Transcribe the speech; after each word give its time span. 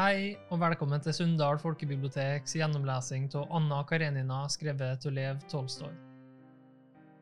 Hei, 0.00 0.30
og 0.48 0.62
velkommen 0.62 1.02
til 1.04 1.12
Sunndal 1.12 1.58
folkebiblioteks 1.60 2.54
gjennomlesing 2.56 3.26
av 3.36 3.50
Anna 3.58 3.82
Karenina 3.84 4.38
skrevet 4.48 5.02
av 5.04 5.12
Lev 5.12 5.42
Tolstoy. 5.50 5.90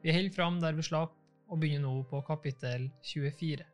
Vi 0.04 0.12
holder 0.14 0.34
fram 0.36 0.60
der 0.62 0.76
vi 0.76 0.84
slapp, 0.86 1.16
og 1.50 1.58
begynner 1.58 1.88
nå 1.88 2.04
på 2.06 2.20
kapittel 2.28 2.84
24. 3.08 3.66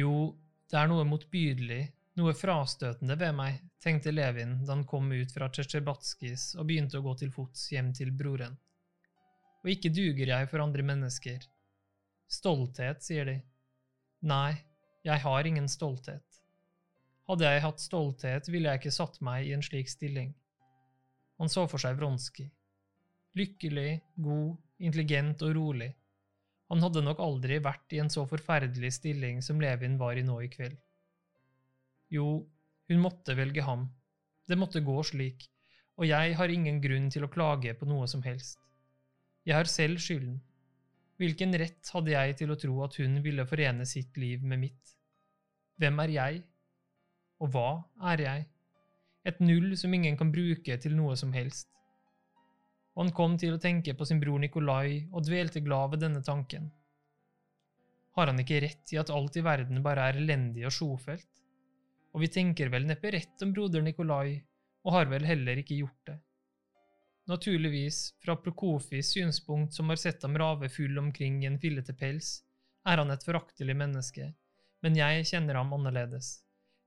Jo, 0.00 0.16
det 0.72 0.80
er 0.80 0.90
noe 0.90 1.04
motbydelig, 1.06 1.84
noe 2.18 2.34
frastøtende 2.34 3.18
ved 3.22 3.38
meg, 3.38 3.62
tenkte 3.84 4.16
Levin 4.16 4.58
da 4.64 4.74
han 4.74 4.84
kom 4.88 5.06
ut 5.12 5.36
fra 5.36 5.52
Tsjetsjebatskis 5.52 6.48
og 6.56 6.66
begynte 6.72 6.98
å 6.98 7.06
gå 7.06 7.14
til 7.22 7.30
fots 7.36 7.68
hjem 7.76 7.94
til 7.94 8.10
broren. 8.10 8.58
Og 9.62 9.70
ikke 9.76 9.94
duger 9.94 10.34
jeg 10.34 10.50
for 10.50 10.66
andre 10.66 10.82
mennesker. 10.82 11.46
Stolthet, 12.26 13.06
sier 13.06 13.30
de. 13.30 13.38
Nei, 14.26 14.71
jeg 15.02 15.18
har 15.24 15.46
ingen 15.46 15.68
stolthet. 15.68 16.38
Hadde 17.26 17.48
jeg 17.48 17.62
hatt 17.64 17.82
stolthet, 17.82 18.48
ville 18.50 18.70
jeg 18.70 18.82
ikke 18.82 18.94
satt 18.94 19.18
meg 19.24 19.48
i 19.48 19.54
en 19.56 19.64
slik 19.64 19.90
stilling. 19.90 20.32
Han 21.42 21.50
så 21.50 21.64
for 21.70 21.82
seg 21.82 21.96
Vronskij. 21.98 22.50
Lykkelig, 23.38 24.02
god, 24.22 24.56
intelligent 24.82 25.42
og 25.42 25.54
rolig. 25.56 25.90
Han 26.70 26.82
hadde 26.84 27.02
nok 27.04 27.20
aldri 27.24 27.58
vært 27.64 27.94
i 27.96 28.00
en 28.02 28.10
så 28.12 28.24
forferdelig 28.28 28.92
stilling 28.98 29.42
som 29.44 29.60
Levin 29.60 29.98
var 30.00 30.18
i 30.18 30.24
nå 30.26 30.38
i 30.44 30.50
kveld. 30.52 30.78
Jo, 32.12 32.44
hun 32.88 33.02
måtte 33.02 33.36
velge 33.36 33.64
ham. 33.66 33.88
Det 34.48 34.58
måtte 34.60 34.84
gå 34.84 34.94
slik, 35.06 35.48
og 35.96 36.06
jeg 36.08 36.36
har 36.38 36.52
ingen 36.52 36.80
grunn 36.84 37.10
til 37.12 37.26
å 37.26 37.30
klage 37.32 37.74
på 37.78 37.88
noe 37.88 38.06
som 38.10 38.22
helst. 38.24 38.60
Jeg 39.48 39.56
har 39.58 39.70
selv 39.70 40.02
skylden. 40.02 40.38
Hvilken 41.20 41.52
rett 41.60 41.90
hadde 41.94 42.14
jeg 42.14 42.38
til 42.40 42.52
å 42.52 42.58
tro 42.58 42.78
at 42.86 42.96
hun 43.00 43.20
ville 43.24 43.44
forene 43.48 43.84
sitt 43.88 44.16
liv 44.20 44.42
med 44.42 44.62
mitt? 44.64 44.94
Hvem 45.80 46.00
er 46.04 46.14
jeg? 46.14 46.42
Og 47.42 47.52
hva 47.54 47.68
er 48.12 48.24
jeg? 48.24 48.46
Et 49.28 49.42
null 49.42 49.76
som 49.78 49.92
ingen 49.94 50.16
kan 50.18 50.32
bruke 50.34 50.76
til 50.82 50.96
noe 50.98 51.14
som 51.18 51.34
helst. 51.34 51.68
Og 52.94 53.04
han 53.04 53.12
kom 53.16 53.36
til 53.40 53.54
å 53.54 53.60
tenke 53.62 53.94
på 53.96 54.06
sin 54.08 54.20
bror 54.20 54.40
Nikolai 54.42 55.06
og 55.12 55.24
dvelte 55.26 55.62
glad 55.64 55.94
ved 55.94 56.02
denne 56.04 56.22
tanken. 56.26 56.70
Har 58.16 58.28
han 58.28 58.40
ikke 58.42 58.60
rett 58.64 58.92
i 58.92 58.98
at 59.00 59.12
alt 59.14 59.38
i 59.40 59.44
verden 59.44 59.80
bare 59.84 60.10
er 60.10 60.18
elendig 60.20 60.66
og 60.68 60.74
sjofelt? 60.76 61.28
Og 62.12 62.20
vi 62.20 62.28
tenker 62.32 62.68
vel 62.72 62.84
neppe 62.88 63.12
rett 63.14 63.40
om 63.44 63.54
broder 63.56 63.84
Nikolai, 63.84 64.36
og 64.84 64.96
har 64.96 65.08
vel 65.08 65.24
heller 65.24 65.62
ikke 65.62 65.78
gjort 65.78 66.10
det. 66.10 66.18
Naturligvis, 67.30 68.14
fra 68.18 68.36
Prokofis 68.36 69.12
synspunkt 69.14 69.74
som 69.74 69.88
har 69.88 69.96
sett 69.96 70.22
ham 70.22 70.38
rave 70.38 70.68
full 70.68 70.98
omkring 70.98 71.42
i 71.42 71.46
en 71.46 71.60
fillete 71.60 71.94
pels, 71.94 72.40
er 72.88 72.98
han 72.98 73.10
et 73.14 73.24
foraktelig 73.24 73.76
menneske, 73.78 74.32
men 74.82 74.98
jeg 74.98 75.28
kjenner 75.30 75.60
ham 75.60 75.70
annerledes. 75.76 76.40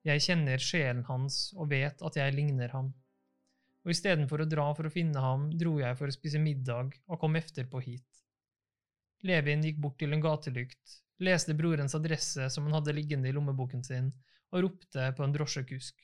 Jeg 0.06 0.22
kjenner 0.22 0.62
sjelen 0.62 1.06
hans 1.08 1.54
og 1.56 1.72
vet 1.72 2.04
at 2.04 2.20
jeg 2.20 2.36
ligner 2.36 2.74
ham. 2.76 2.92
Og 3.86 3.94
istedenfor 3.94 4.44
å 4.44 4.50
dra 4.50 4.68
for 4.76 4.90
å 4.90 4.92
finne 4.92 5.22
ham, 5.24 5.48
dro 5.56 5.78
jeg 5.80 5.96
for 5.98 6.12
å 6.12 6.14
spise 6.14 6.42
middag 6.42 6.98
og 7.08 7.22
kom 7.22 7.40
efterpå 7.40 7.82
hit. 7.86 8.22
Levin 9.26 9.64
gikk 9.66 9.80
bort 9.82 9.98
til 10.02 10.14
en 10.14 10.22
gatelykt, 10.22 11.00
leste 11.24 11.56
brorens 11.58 11.96
adresse 11.98 12.50
som 12.54 12.68
han 12.68 12.76
hadde 12.78 12.94
liggende 12.98 13.32
i 13.32 13.34
lommeboken 13.34 13.86
sin, 13.88 14.12
og 14.52 14.68
ropte 14.68 15.08
på 15.16 15.26
en 15.26 15.34
drosjekusk. 15.34 15.96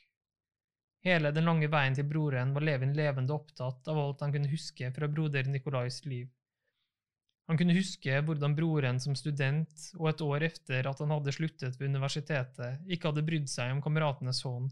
Hele 1.01 1.31
den 1.33 1.47
lange 1.49 1.69
veien 1.71 1.95
til 1.97 2.05
broren 2.05 2.51
var 2.53 2.65
Levin 2.65 2.93
levende 2.93 3.33
opptatt 3.33 3.87
av 3.89 3.97
alt 3.97 4.21
han 4.21 4.33
kunne 4.35 4.51
huske 4.51 4.91
fra 4.93 5.09
broder 5.09 5.49
Nikolais 5.49 6.03
liv. 6.05 6.29
Han 7.49 7.57
kunne 7.57 7.73
huske 7.73 8.19
hvordan 8.23 8.53
broren 8.55 8.99
som 9.01 9.15
student 9.17 9.87
og 9.97 10.11
et 10.11 10.21
år 10.23 10.45
etter 10.47 10.87
at 10.87 11.01
han 11.01 11.09
hadde 11.11 11.33
sluttet 11.35 11.79
ved 11.79 11.89
universitetet, 11.89 12.83
ikke 12.85 13.09
hadde 13.09 13.25
brydd 13.27 13.49
seg 13.49 13.73
om 13.73 13.81
kameratenes 13.83 14.43
hånd, 14.45 14.69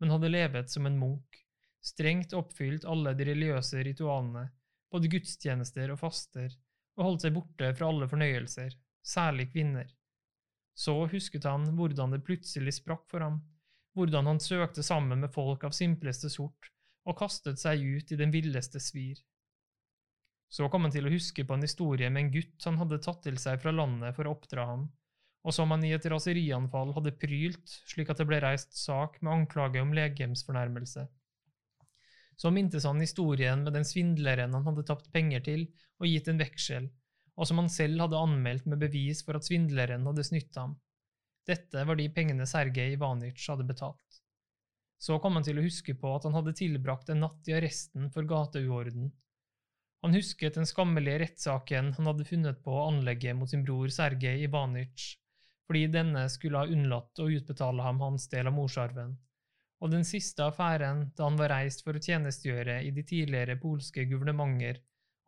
men 0.00 0.14
hadde 0.14 0.30
levet 0.30 0.70
som 0.70 0.86
en 0.86 0.96
munk, 1.00 1.42
strengt 1.82 2.32
oppfylt 2.38 2.86
alle 2.88 3.12
de 3.18 3.26
religiøse 3.26 3.82
ritualene, 3.84 4.46
både 4.92 5.10
gudstjenester 5.12 5.92
og 5.92 5.98
faster, 6.00 6.54
og 6.96 7.08
holdt 7.08 7.26
seg 7.26 7.34
borte 7.34 7.74
fra 7.74 7.90
alle 7.90 8.08
fornøyelser, 8.08 8.78
særlig 9.02 9.50
kvinner. 9.50 9.90
Så 10.78 10.94
husket 11.10 11.44
han 11.44 11.74
hvordan 11.76 12.14
det 12.14 12.22
plutselig 12.24 12.78
sprakk 12.78 13.04
for 13.10 13.26
ham, 13.26 13.42
hvordan 13.96 14.28
han 14.30 14.40
søkte 14.40 14.84
sammen 14.84 15.20
med 15.24 15.32
folk 15.34 15.64
av 15.68 15.76
simpleste 15.76 16.30
sort 16.32 16.70
og 17.08 17.18
kastet 17.18 17.60
seg 17.60 17.82
ut 17.82 18.12
i 18.14 18.18
den 18.18 18.32
villeste 18.32 18.80
svir. 18.80 19.18
Så 20.52 20.68
kom 20.68 20.84
han 20.86 20.92
til 20.94 21.08
å 21.08 21.12
huske 21.12 21.44
på 21.48 21.56
en 21.56 21.64
historie 21.64 22.10
med 22.12 22.26
en 22.26 22.34
gutt 22.34 22.66
han 22.68 22.78
hadde 22.80 23.00
tatt 23.04 23.22
til 23.24 23.38
seg 23.40 23.60
fra 23.62 23.72
landet 23.74 24.14
for 24.16 24.28
å 24.28 24.34
oppdra 24.36 24.66
ham, 24.68 24.84
og 25.42 25.56
som 25.56 25.72
han 25.74 25.82
i 25.84 25.94
et 25.96 26.06
raserianfall 26.12 26.92
hadde 26.96 27.14
prylt 27.18 27.78
slik 27.90 28.12
at 28.12 28.20
det 28.20 28.28
ble 28.28 28.38
reist 28.44 28.76
sak 28.78 29.18
med 29.22 29.32
anklage 29.32 29.82
om 29.82 29.94
legemsfornærmelse. 29.96 31.06
Så 32.36 32.50
mintes 32.54 32.86
han 32.88 33.00
historien 33.02 33.64
med 33.64 33.74
den 33.76 33.86
svindleren 33.86 34.54
han 34.54 34.66
hadde 34.68 34.86
tapt 34.86 35.10
penger 35.14 35.42
til 35.46 35.66
og 36.00 36.08
gitt 36.08 36.30
en 36.30 36.40
veksel, 36.40 36.88
og 37.36 37.48
som 37.48 37.60
han 37.62 37.70
selv 37.72 38.04
hadde 38.04 38.20
anmeldt 38.20 38.68
med 38.68 38.80
bevis 38.82 39.22
for 39.26 39.38
at 39.38 39.46
svindleren 39.46 40.06
hadde 40.08 40.24
snytt 40.26 40.56
ham. 40.60 40.76
Dette 41.48 41.84
var 41.84 41.98
de 41.98 42.06
pengene 42.14 42.46
Sergej 42.46 42.94
Ivanic 42.94 43.48
hadde 43.50 43.66
betalt. 43.66 44.20
Så 45.02 45.16
kom 45.18 45.34
han 45.34 45.46
til 45.46 45.58
å 45.58 45.64
huske 45.64 45.96
på 45.98 46.12
at 46.14 46.28
han 46.28 46.36
hadde 46.38 46.54
tilbrakt 46.54 47.10
en 47.10 47.24
natt 47.24 47.48
i 47.50 47.56
arresten 47.56 48.06
for 48.14 48.28
gateuorden. 48.30 49.10
Han 50.02 50.14
husket 50.14 50.54
den 50.58 50.66
skammelige 50.66 51.18
rettssaken 51.24 51.92
han 51.96 52.08
hadde 52.10 52.26
funnet 52.28 52.62
på 52.62 52.74
å 52.74 52.86
anlegge 52.92 53.34
mot 53.38 53.50
sin 53.50 53.64
bror 53.66 53.90
Sergej 53.90 54.46
Ivanic, 54.46 55.08
fordi 55.66 55.88
denne 55.90 56.24
skulle 56.30 56.62
ha 56.62 56.70
unnlatt 56.70 57.22
å 57.22 57.28
utbetale 57.30 57.86
ham 57.86 58.00
hans 58.02 58.28
del 58.30 58.50
av 58.50 58.56
morsarven, 58.56 59.14
og 59.82 59.90
den 59.90 60.06
siste 60.06 60.46
affæren 60.46 61.08
da 61.18 61.26
han 61.26 61.38
var 61.38 61.54
reist 61.56 61.82
for 61.82 61.98
å 61.98 62.02
tjenestegjøre 62.02 62.80
i 62.86 62.90
de 62.94 63.02
tidligere 63.06 63.58
polske 63.62 64.06
guvernementer 64.10 64.78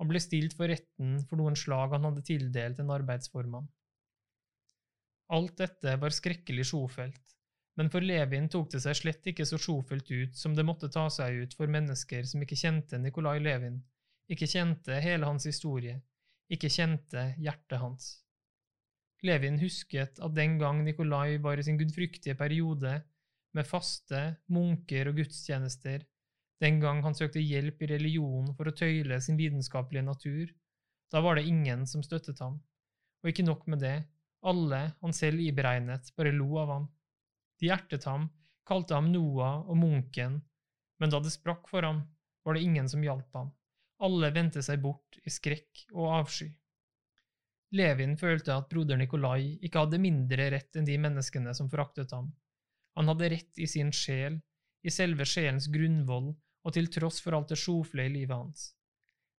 og 0.02 0.10
ble 0.10 0.22
stilt 0.22 0.54
for 0.58 0.70
retten 0.70 1.20
for 1.28 1.38
noen 1.40 1.58
slag 1.58 1.94
han 1.94 2.06
hadde 2.06 2.26
tildelt 2.26 2.82
en 2.82 2.92
arbeidsformann. 2.94 3.66
Alt 5.34 5.56
dette 5.58 5.96
var 5.98 6.14
skrekkelig 6.14 6.68
sjofelt, 6.68 7.34
men 7.74 7.88
for 7.90 8.04
Levin 8.06 8.46
tok 8.52 8.68
det 8.70 8.80
seg 8.84 8.98
slett 9.00 9.30
ikke 9.32 9.46
så 9.48 9.58
sjofelt 9.58 10.10
ut 10.12 10.36
som 10.38 10.54
det 10.54 10.66
måtte 10.66 10.90
ta 10.94 11.08
seg 11.10 11.40
ut 11.42 11.56
for 11.58 11.70
mennesker 11.70 12.26
som 12.30 12.44
ikke 12.44 12.58
kjente 12.60 13.00
Nikolai 13.02 13.40
Levin, 13.42 13.80
ikke 14.30 14.46
kjente 14.50 15.00
hele 15.02 15.26
hans 15.26 15.48
historie, 15.48 15.96
ikke 16.54 16.70
kjente 16.70 17.32
hjertet 17.42 17.82
hans. 17.82 18.12
Levin 19.24 19.58
husket 19.58 20.20
at 20.22 20.36
den 20.36 20.58
gang 20.60 20.84
Nikolai 20.84 21.40
var 21.42 21.58
i 21.58 21.66
sin 21.66 21.80
gudfryktige 21.80 22.36
periode, 22.38 23.00
med 23.54 23.66
faste, 23.66 24.20
munker 24.50 25.10
og 25.10 25.18
gudstjenester, 25.18 26.02
den 26.62 26.80
gang 26.82 27.02
han 27.04 27.14
søkte 27.16 27.42
hjelp 27.42 27.82
i 27.82 27.90
religion 27.90 28.50
for 28.54 28.70
å 28.70 28.74
tøyle 28.76 29.18
sin 29.22 29.38
lidenskapelige 29.38 30.06
natur, 30.06 30.50
da 31.10 31.22
var 31.22 31.38
det 31.38 31.48
ingen 31.50 31.84
som 31.86 32.02
støttet 32.06 32.40
ham, 32.42 32.60
og 33.22 33.30
ikke 33.30 33.46
nok 33.46 33.66
med 33.70 33.82
det, 33.82 33.96
alle 34.44 34.80
han 35.00 35.14
selv 35.16 35.40
iberegnet, 35.40 36.10
bare 36.16 36.32
lo 36.34 36.58
av 36.60 36.72
ham. 36.72 36.88
De 37.60 37.70
hjertet 37.70 38.04
ham, 38.08 38.28
kalte 38.68 38.96
ham 38.96 39.10
Noah 39.12 39.62
og 39.64 39.78
munken, 39.80 40.40
men 41.00 41.12
da 41.12 41.20
det 41.20 41.32
sprakk 41.34 41.68
for 41.70 41.86
ham, 41.86 42.02
var 42.44 42.56
det 42.56 42.64
ingen 42.66 42.88
som 42.88 43.02
hjalp 43.04 43.32
ham. 43.36 43.50
Alle 44.04 44.30
vendte 44.34 44.62
seg 44.64 44.82
bort 44.82 45.18
i 45.24 45.32
skrekk 45.32 45.86
og 45.94 46.12
avsky. 46.20 46.50
Levin 47.74 48.14
følte 48.20 48.54
at 48.54 48.68
broder 48.70 48.98
Nikolai 49.00 49.56
ikke 49.64 49.82
hadde 49.82 50.02
mindre 50.02 50.50
rett 50.54 50.76
enn 50.78 50.86
de 50.86 50.96
menneskene 51.00 51.54
som 51.56 51.70
foraktet 51.72 52.12
ham. 52.14 52.28
Han 52.94 53.10
hadde 53.10 53.30
rett 53.32 53.58
i 53.58 53.66
sin 53.66 53.90
sjel, 53.94 54.38
i 54.84 54.92
selve 54.92 55.26
sjelens 55.26 55.66
grunnvoll, 55.72 56.30
og 56.64 56.76
til 56.76 56.88
tross 56.92 57.18
for 57.24 57.36
alt 57.36 57.50
det 57.50 57.58
sjofle 57.60 58.06
i 58.06 58.12
livet 58.12 58.36
hans. 58.36 58.68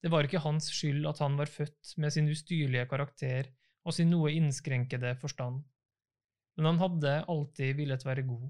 Det 0.02 0.10
var 0.12 0.26
ikke 0.26 0.42
hans 0.44 0.66
skyld 0.74 1.06
at 1.08 1.20
han 1.22 1.38
var 1.38 1.48
født 1.48 1.94
med 2.02 2.12
sin 2.12 2.26
ustyrlige 2.28 2.88
karakter 2.90 3.48
og 3.84 3.94
sin 3.94 4.10
noe 4.12 4.32
innskrenkede 4.32 5.14
forstand, 5.20 5.60
men 6.56 6.70
han 6.70 6.80
hadde 6.80 7.18
alltid 7.28 7.76
villet 7.76 8.06
være 8.06 8.24
god. 8.26 8.48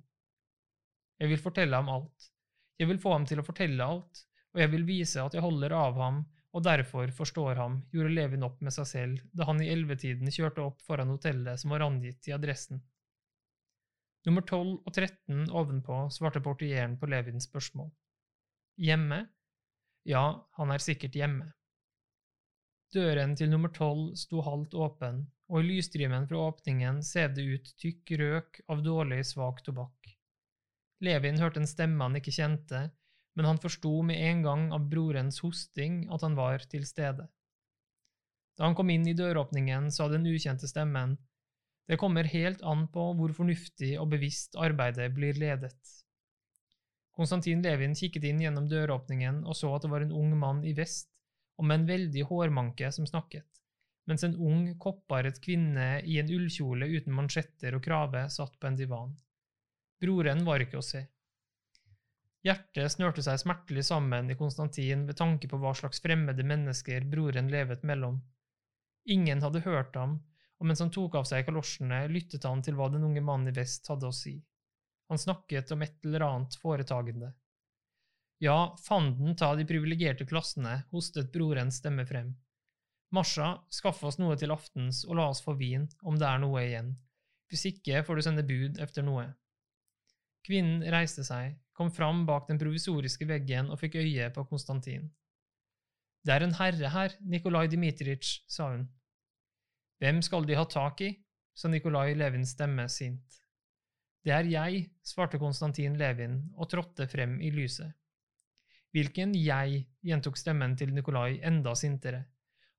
Jeg 1.20 1.30
vil 1.32 1.42
fortelle 1.42 1.78
ham 1.78 1.90
alt, 1.90 2.30
jeg 2.78 2.90
vil 2.90 3.00
få 3.02 3.14
ham 3.16 3.26
til 3.26 3.40
å 3.40 3.46
fortelle 3.46 3.90
alt, 3.96 4.24
og 4.54 4.62
jeg 4.62 4.70
vil 4.70 4.86
vise 4.86 5.22
at 5.22 5.34
jeg 5.34 5.42
holder 5.42 5.74
av 5.74 5.98
ham 5.98 6.22
og 6.54 6.62
derfor 6.62 7.10
forstår 7.10 7.58
ham, 7.58 7.80
gjorde 7.90 8.14
Levin 8.14 8.46
opp 8.46 8.60
med 8.62 8.74
seg 8.74 8.86
selv 8.86 9.22
da 9.34 9.48
han 9.48 9.62
i 9.62 9.70
ellevetiden 9.72 10.30
kjørte 10.30 10.62
opp 10.62 10.82
foran 10.86 11.10
hotellet 11.10 11.58
som 11.58 11.74
var 11.74 11.82
angitt 11.82 12.28
i 12.30 12.34
adressen. 12.36 12.78
Nummer 14.24 14.44
12 14.46 14.68
og 14.86 14.92
13 14.92 15.50
ovenpå 15.50 15.98
svarte 16.14 16.40
portieren 16.44 16.94
på 17.00 17.10
Levins 17.10 17.48
spørsmål. 17.50 17.90
Hjemme? 18.80 19.24
Ja, 20.08 20.22
han 20.56 20.72
er 20.72 20.82
sikkert 20.82 21.18
hjemme. 21.18 21.50
Døren 22.94 23.32
til 23.34 23.48
nummer 23.50 23.72
tolv 23.74 24.12
sto 24.14 24.38
halvt 24.46 24.74
åpen, 24.78 25.24
og 25.50 25.60
i 25.60 25.66
lysstrimen 25.66 26.28
fra 26.30 26.44
åpningen 26.46 27.00
sev 27.02 27.32
det 27.34 27.44
ut 27.44 27.70
tykk 27.82 28.12
røk 28.20 28.60
av 28.70 28.84
dårlig, 28.86 29.24
svak 29.26 29.64
tobakk. 29.66 30.12
Levin 31.02 31.40
hørte 31.42 31.58
en 31.58 31.66
stemme 31.66 32.06
han 32.06 32.14
ikke 32.20 32.34
kjente, 32.36 32.84
men 33.34 33.48
han 33.48 33.58
forsto 33.58 33.96
med 34.06 34.20
en 34.28 34.44
gang 34.44 34.68
av 34.76 34.86
brorens 34.92 35.40
hosting 35.42 36.04
at 36.14 36.22
han 36.22 36.36
var 36.38 36.62
til 36.70 36.86
stede. 36.86 37.26
Da 38.54 38.68
han 38.68 38.76
kom 38.78 38.92
inn 38.94 39.08
i 39.10 39.16
døråpningen, 39.18 39.90
sa 39.90 40.06
den 40.08 40.28
ukjente 40.30 40.70
stemmen, 40.70 41.18
Det 41.86 41.98
kommer 42.00 42.24
helt 42.24 42.62
an 42.62 42.86
på 42.88 43.10
hvor 43.18 43.32
fornuftig 43.36 43.98
og 44.00 44.06
bevisst 44.14 44.54
arbeidet 44.56 45.10
blir 45.12 45.34
ledet. 45.36 45.76
Konstantin 47.12 47.60
Levin 47.60 47.92
kikket 47.98 48.24
inn 48.24 48.40
gjennom 48.40 48.70
døråpningen 48.70 49.42
og 49.44 49.58
så 49.58 49.74
at 49.74 49.82
det 49.82 49.90
var 49.90 50.06
en 50.06 50.14
ung 50.14 50.32
mann 50.38 50.62
i 50.64 50.72
vest 50.72 51.13
og 51.58 51.66
med 51.68 51.80
en 51.80 51.88
veldig 51.88 52.24
hårmanke 52.28 52.90
som 52.92 53.06
snakket, 53.06 53.48
mens 54.10 54.24
en 54.26 54.36
ung, 54.36 54.66
kopparet 54.80 55.40
kvinne 55.44 56.00
i 56.02 56.18
en 56.20 56.30
ullkjole 56.34 56.88
uten 56.90 57.14
mansjetter 57.16 57.76
og 57.76 57.84
krave 57.84 58.26
satt 58.32 58.58
på 58.60 58.68
en 58.68 58.78
divan. 58.78 59.14
Broren 60.00 60.44
var 60.44 60.64
ikke 60.64 60.80
å 60.80 60.84
se. 60.84 61.04
Hjertet 62.44 62.92
snørte 62.92 63.22
seg 63.24 63.38
smertelig 63.40 63.86
sammen 63.88 64.28
i 64.28 64.36
Konstantin 64.36 65.06
ved 65.08 65.16
tanke 65.16 65.48
på 65.48 65.56
hva 65.62 65.72
slags 65.78 66.02
fremmede 66.04 66.44
mennesker 66.44 67.06
broren 67.08 67.48
levet 67.52 67.86
mellom. 67.88 68.18
Ingen 69.08 69.40
hadde 69.44 69.62
hørt 69.64 69.96
ham, 69.96 70.18
og 70.60 70.68
mens 70.68 70.82
han 70.84 70.92
tok 70.92 71.16
av 71.20 71.24
seg 71.28 71.46
kalosjene, 71.46 72.02
lyttet 72.12 72.44
han 72.44 72.60
til 72.64 72.76
hva 72.76 72.90
den 72.92 73.06
unge 73.06 73.22
mannen 73.24 73.48
i 73.48 73.56
vest 73.56 73.88
hadde 73.88 74.10
å 74.10 74.16
si. 74.16 74.34
Han 75.08 75.20
snakket 75.20 75.72
om 75.72 75.82
et 75.84 75.96
eller 76.04 76.26
annet 76.26 76.56
foretagende. 76.60 77.32
Ja, 78.42 78.74
fanden 78.82 79.36
ta 79.38 79.52
de 79.54 79.66
privilegerte 79.68 80.26
klassene, 80.26 80.82
hostet 80.90 81.30
brorens 81.32 81.78
stemme 81.80 82.06
frem. 82.06 82.34
Masha, 83.14 83.60
skaff 83.70 84.02
oss 84.04 84.18
noe 84.18 84.34
til 84.36 84.50
aftens 84.50 85.04
og 85.06 85.18
la 85.20 85.28
oss 85.30 85.42
få 85.44 85.54
vin, 85.58 85.86
om 86.02 86.18
det 86.18 86.26
er 86.26 86.40
noe 86.42 86.64
igjen. 86.64 86.94
Hvis 87.52 87.68
ikke 87.70 88.02
får 88.06 88.18
du 88.18 88.24
sende 88.26 88.46
bud 88.46 88.80
efter 88.82 89.06
noe. 89.06 89.28
Kvinnen 90.44 90.82
reiste 90.92 91.22
seg, 91.24 91.54
kom 91.72 91.92
fram 91.94 92.24
bak 92.26 92.48
den 92.48 92.58
provisoriske 92.60 93.28
veggen 93.28 93.70
og 93.70 93.78
fikk 93.80 94.00
øye 94.02 94.28
på 94.34 94.44
Konstantin. 94.50 95.06
Det 96.24 96.34
er 96.34 96.44
en 96.44 96.56
herre 96.58 96.90
her, 96.90 97.14
Nikolai 97.20 97.66
Dmitritsj, 97.70 98.42
sa 98.50 98.72
hun. 98.72 98.86
Hvem 100.02 100.20
skal 100.24 100.48
de 100.48 100.58
ha 100.58 100.66
tak 100.68 101.00
i? 101.04 101.12
sa 101.54 101.70
Nikolai 101.70 102.16
Levins 102.18 102.56
stemme 102.56 102.88
sint. 102.90 103.38
Det 104.24 104.32
er 104.34 104.48
jeg, 104.48 104.88
svarte 105.06 105.38
Konstantin 105.38 105.98
Levin 106.00 106.40
og 106.56 106.70
trådte 106.72 107.06
frem 107.06 107.36
i 107.44 107.52
lyset. 107.54 107.92
Hvilken 108.94 109.32
jeg? 109.34 109.80
gjentok 110.06 110.36
stemmen 110.38 110.76
til 110.78 110.92
Nikolai 110.94 111.40
enda 111.42 111.72
sintere. 111.74 112.20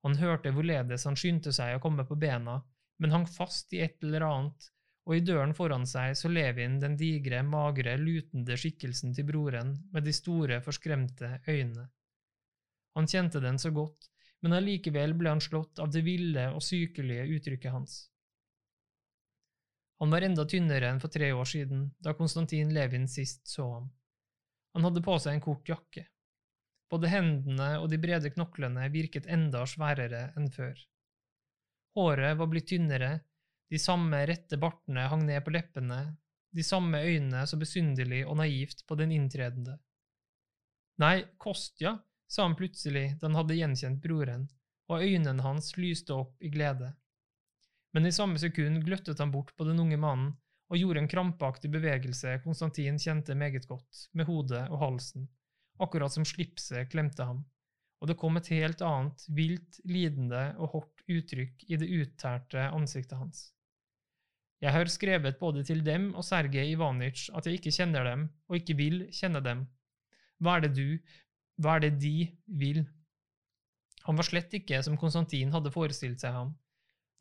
Han 0.05 0.15
hørte 0.15 0.53
hvorledes 0.55 1.03
han 1.09 1.17
skyndte 1.19 1.51
seg 1.55 1.75
å 1.75 1.81
komme 1.83 2.05
på 2.07 2.15
bena, 2.15 2.61
men 3.03 3.11
hang 3.11 3.25
fast 3.27 3.73
i 3.75 3.81
et 3.83 3.97
eller 4.05 4.23
annet, 4.23 4.69
og 5.05 5.17
i 5.17 5.23
døren 5.25 5.51
foran 5.57 5.83
seg 5.89 6.15
så 6.17 6.31
Levin 6.31 6.77
den 6.79 6.95
digre, 6.97 7.41
magre, 7.43 7.97
lutende 7.99 8.55
skikkelsen 8.57 9.13
til 9.17 9.27
broren 9.27 9.75
med 9.91 10.07
de 10.07 10.13
store, 10.15 10.61
forskremte 10.63 11.39
øynene. 11.49 11.89
Han 12.95 13.11
kjente 13.11 13.41
den 13.43 13.59
så 13.59 13.73
godt, 13.75 14.07
men 14.41 14.55
allikevel 14.55 15.17
ble 15.19 15.33
han 15.33 15.43
slått 15.43 15.81
av 15.83 15.91
det 15.91 16.05
ville 16.05 16.47
og 16.53 16.63
sykelige 16.63 17.27
uttrykket 17.35 17.75
hans. 17.75 17.97
Han 19.99 20.11
var 20.11 20.25
enda 20.27 20.45
tynnere 20.47 20.89
enn 20.93 21.03
for 21.03 21.11
tre 21.11 21.33
år 21.35 21.47
siden, 21.49 21.89
da 21.99 22.15
Konstantin 22.15 22.73
Levin 22.75 23.07
sist 23.11 23.45
så 23.51 23.67
ham. 23.73 23.91
Han 24.75 24.83
hadde 24.83 25.03
på 25.03 25.15
seg 25.23 25.37
en 25.37 25.43
kort 25.43 25.69
jakke. 25.71 26.03
Både 26.91 27.09
hendene 27.09 27.69
og 27.79 27.87
de 27.89 27.99
brede 28.01 28.29
knoklene 28.33 28.89
virket 28.91 29.29
enda 29.31 29.63
sværere 29.69 30.27
enn 30.35 30.49
før. 30.51 30.75
Håret 31.95 32.35
var 32.37 32.49
blitt 32.51 32.67
tynnere, 32.73 33.13
de 33.71 33.79
samme 33.79 34.19
rette 34.27 34.59
bartene 34.59 35.07
hang 35.09 35.23
ned 35.25 35.39
på 35.45 35.53
leppene, 35.55 36.01
de 36.55 36.63
samme 36.63 36.99
øynene 37.07 37.45
så 37.47 37.57
besynderlig 37.59 38.25
og 38.27 38.37
naivt 38.41 38.83
på 38.87 38.99
den 38.99 39.15
inntredende. 39.15 39.77
Nei, 40.99 41.23
Kostja, 41.39 41.95
sa 42.27 42.43
han 42.43 42.55
plutselig 42.59 43.13
da 43.19 43.29
han 43.29 43.39
hadde 43.39 43.57
gjenkjent 43.57 44.03
broren, 44.03 44.45
og 44.91 45.03
øynene 45.07 45.43
hans 45.43 45.73
lyste 45.79 46.13
opp 46.13 46.43
i 46.43 46.51
glede. 46.51 46.91
Men 47.95 48.07
i 48.07 48.13
samme 48.15 48.39
sekund 48.43 48.83
gløttet 48.83 49.23
han 49.23 49.31
bort 49.31 49.55
på 49.55 49.67
den 49.67 49.79
unge 49.79 49.97
mannen 49.99 50.35
og 50.71 50.79
gjorde 50.79 51.03
en 51.03 51.09
krampaktig 51.09 51.69
bevegelse 51.73 52.39
Konstantin 52.43 52.97
kjente 53.01 53.35
meget 53.37 53.67
godt, 53.69 54.07
med 54.13 54.25
hodet 54.29 54.63
og 54.69 54.79
halsen, 54.81 55.27
akkurat 55.81 56.13
som 56.13 56.25
slipset 56.25 56.89
klemte 56.89 57.27
ham, 57.27 57.43
og 58.01 58.09
det 58.09 58.17
kom 58.21 58.37
et 58.37 58.49
helt 58.53 58.81
annet, 58.85 59.27
vilt, 59.33 59.79
lidende 59.85 60.47
og 60.57 60.71
hardt 60.73 61.05
uttrykk 61.09 61.67
i 61.69 61.77
det 61.81 61.89
uttærte 61.89 62.69
ansiktet 62.71 63.17
hans. 63.19 63.51
Jeg 64.63 64.71
har 64.71 64.89
skrevet 64.89 65.39
både 65.39 65.63
til 65.67 65.83
dem 65.85 66.13
og 66.15 66.23
Sergej 66.25 66.71
Ivanitsj 66.73 67.29
at 67.35 67.45
jeg 67.45 67.59
ikke 67.59 67.73
kjenner 67.75 68.07
dem, 68.07 68.27
og 68.49 68.59
ikke 68.59 68.77
vil 68.77 69.01
kjenne 69.13 69.41
dem. 69.43 69.65
Hva 70.41 70.57
er 70.57 70.65
det 70.65 70.75
du, 70.77 70.87
hva 71.61 71.75
er 71.75 71.85
det 71.85 71.95
de 72.01 72.29
vil? 72.47 72.85
Han 74.05 74.17
var 74.17 74.27
slett 74.27 74.53
ikke 74.53 74.81
som 74.85 74.97
Konstantin 75.01 75.53
hadde 75.53 75.73
forestilt 75.73 76.23
seg 76.23 76.33
ham. 76.35 76.55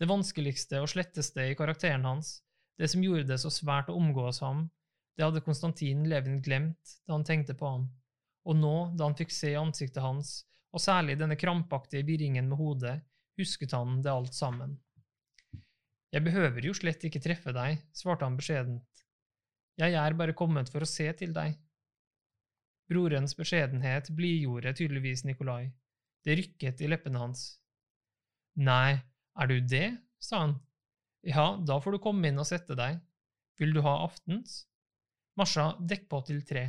Det 0.00 0.08
vanskeligste 0.10 0.80
og 0.82 0.90
sletteste 0.90 1.48
i 1.50 1.56
karakteren 1.58 2.04
hans, 2.06 2.38
det 2.80 2.88
som 2.90 3.02
gjorde 3.04 3.28
det 3.28 3.38
så 3.42 3.50
svært 3.52 3.90
å 3.90 3.98
omgås 3.98 4.40
ham, 4.44 4.66
det 5.14 5.26
hadde 5.26 5.44
Konstantin 5.46 6.06
Levin 6.10 6.40
glemt 6.42 6.96
da 7.06 7.14
han 7.14 7.26
tenkte 7.26 7.54
på 7.58 7.68
ham, 7.70 7.86
og 8.44 8.58
nå, 8.58 8.76
da 8.98 9.08
han 9.08 9.18
fikk 9.18 9.32
se 9.32 9.54
ansiktet 9.56 10.02
hans, 10.02 10.40
og 10.74 10.82
særlig 10.82 11.16
denne 11.20 11.38
krampaktige 11.38 12.06
virringen 12.06 12.48
med 12.50 12.58
hodet, 12.58 12.96
husket 13.38 13.74
han 13.76 14.00
det 14.02 14.10
alt 14.10 14.34
sammen. 14.34 14.74
Jeg 16.14 16.22
behøver 16.26 16.66
jo 16.66 16.74
slett 16.74 17.02
ikke 17.06 17.22
treffe 17.22 17.54
deg, 17.54 17.80
svarte 17.94 18.26
han 18.26 18.36
beskjedent. 18.38 19.04
Jeg 19.78 19.96
er 19.98 20.14
bare 20.14 20.34
kommet 20.38 20.70
for 20.70 20.84
å 20.84 20.88
se 20.88 21.08
til 21.18 21.32
deg. 21.34 21.56
Brorens 22.90 23.34
beskjedenhet 23.34 24.10
blidgjorde 24.14 24.74
tydeligvis 24.78 25.24
Nikolai. 25.26 25.72
Det 26.24 26.36
rykket 26.38 26.84
i 26.84 26.90
leppene 26.90 27.22
hans. 27.22 27.42
Nei, 28.54 29.00
er 29.34 29.50
du 29.50 29.56
det? 29.60 29.88
sa 30.22 30.44
han. 30.44 30.54
Ja, 31.24 31.54
da 31.56 31.80
får 31.80 31.96
du 31.96 32.02
komme 32.04 32.28
inn 32.28 32.40
og 32.40 32.48
sette 32.48 32.76
deg. 32.76 33.00
Vil 33.60 33.72
du 33.72 33.80
ha 33.84 33.96
aftens? 34.04 34.64
Masha, 35.38 35.72
dekk 35.80 36.08
på 36.10 36.20
til 36.28 36.42
tre. 36.46 36.66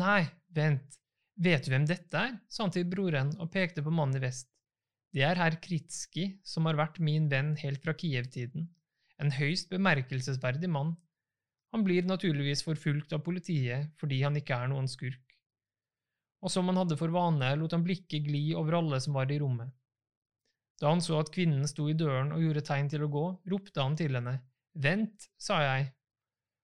Nei, 0.00 0.22
vent, 0.56 0.96
vet 1.36 1.66
du 1.66 1.74
hvem 1.74 1.84
dette 1.88 2.18
er? 2.18 2.38
sa 2.48 2.64
han 2.64 2.72
til 2.72 2.88
broren 2.88 3.34
og 3.38 3.50
pekte 3.52 3.84
på 3.84 3.92
mannen 3.92 4.16
i 4.16 4.24
vest. 4.24 4.48
Det 5.12 5.26
er 5.28 5.36
herr 5.36 5.58
Kritski, 5.60 6.38
som 6.40 6.64
har 6.64 6.78
vært 6.80 7.02
min 7.04 7.28
venn 7.28 7.52
helt 7.60 7.82
fra 7.84 7.92
Kiev-tiden. 7.92 8.70
En 9.20 9.34
høyst 9.36 9.68
bemerkelsesverdig 9.70 10.70
mann, 10.72 10.94
han 11.72 11.84
blir 11.84 12.08
naturligvis 12.08 12.64
forfulgt 12.64 13.12
av 13.16 13.22
politiet 13.24 13.92
fordi 14.00 14.22
han 14.24 14.36
ikke 14.36 14.56
er 14.56 14.72
noen 14.72 14.88
skurk. 14.88 15.36
Og 16.42 16.50
som 16.52 16.66
han 16.68 16.80
hadde 16.80 16.98
for 17.00 17.12
vane, 17.14 17.52
lot 17.60 17.76
han 17.76 17.84
blikket 17.84 18.26
gli 18.26 18.50
over 18.58 18.80
alle 18.80 18.98
som 19.00 19.16
var 19.16 19.30
i 19.32 19.38
rommet. 19.40 19.70
Da 20.80 20.90
han 20.90 21.02
så 21.04 21.18
at 21.20 21.30
kvinnen 21.34 21.66
sto 21.70 21.88
i 21.90 21.96
døren 21.98 22.32
og 22.34 22.42
gjorde 22.42 22.64
tegn 22.66 22.88
til 22.90 23.04
å 23.06 23.10
gå, 23.12 23.26
ropte 23.52 23.82
han 23.82 23.96
til 23.98 24.16
henne. 24.18 24.38
Vent, 24.72 25.28
sa 25.38 25.60
jeg. 25.62 25.90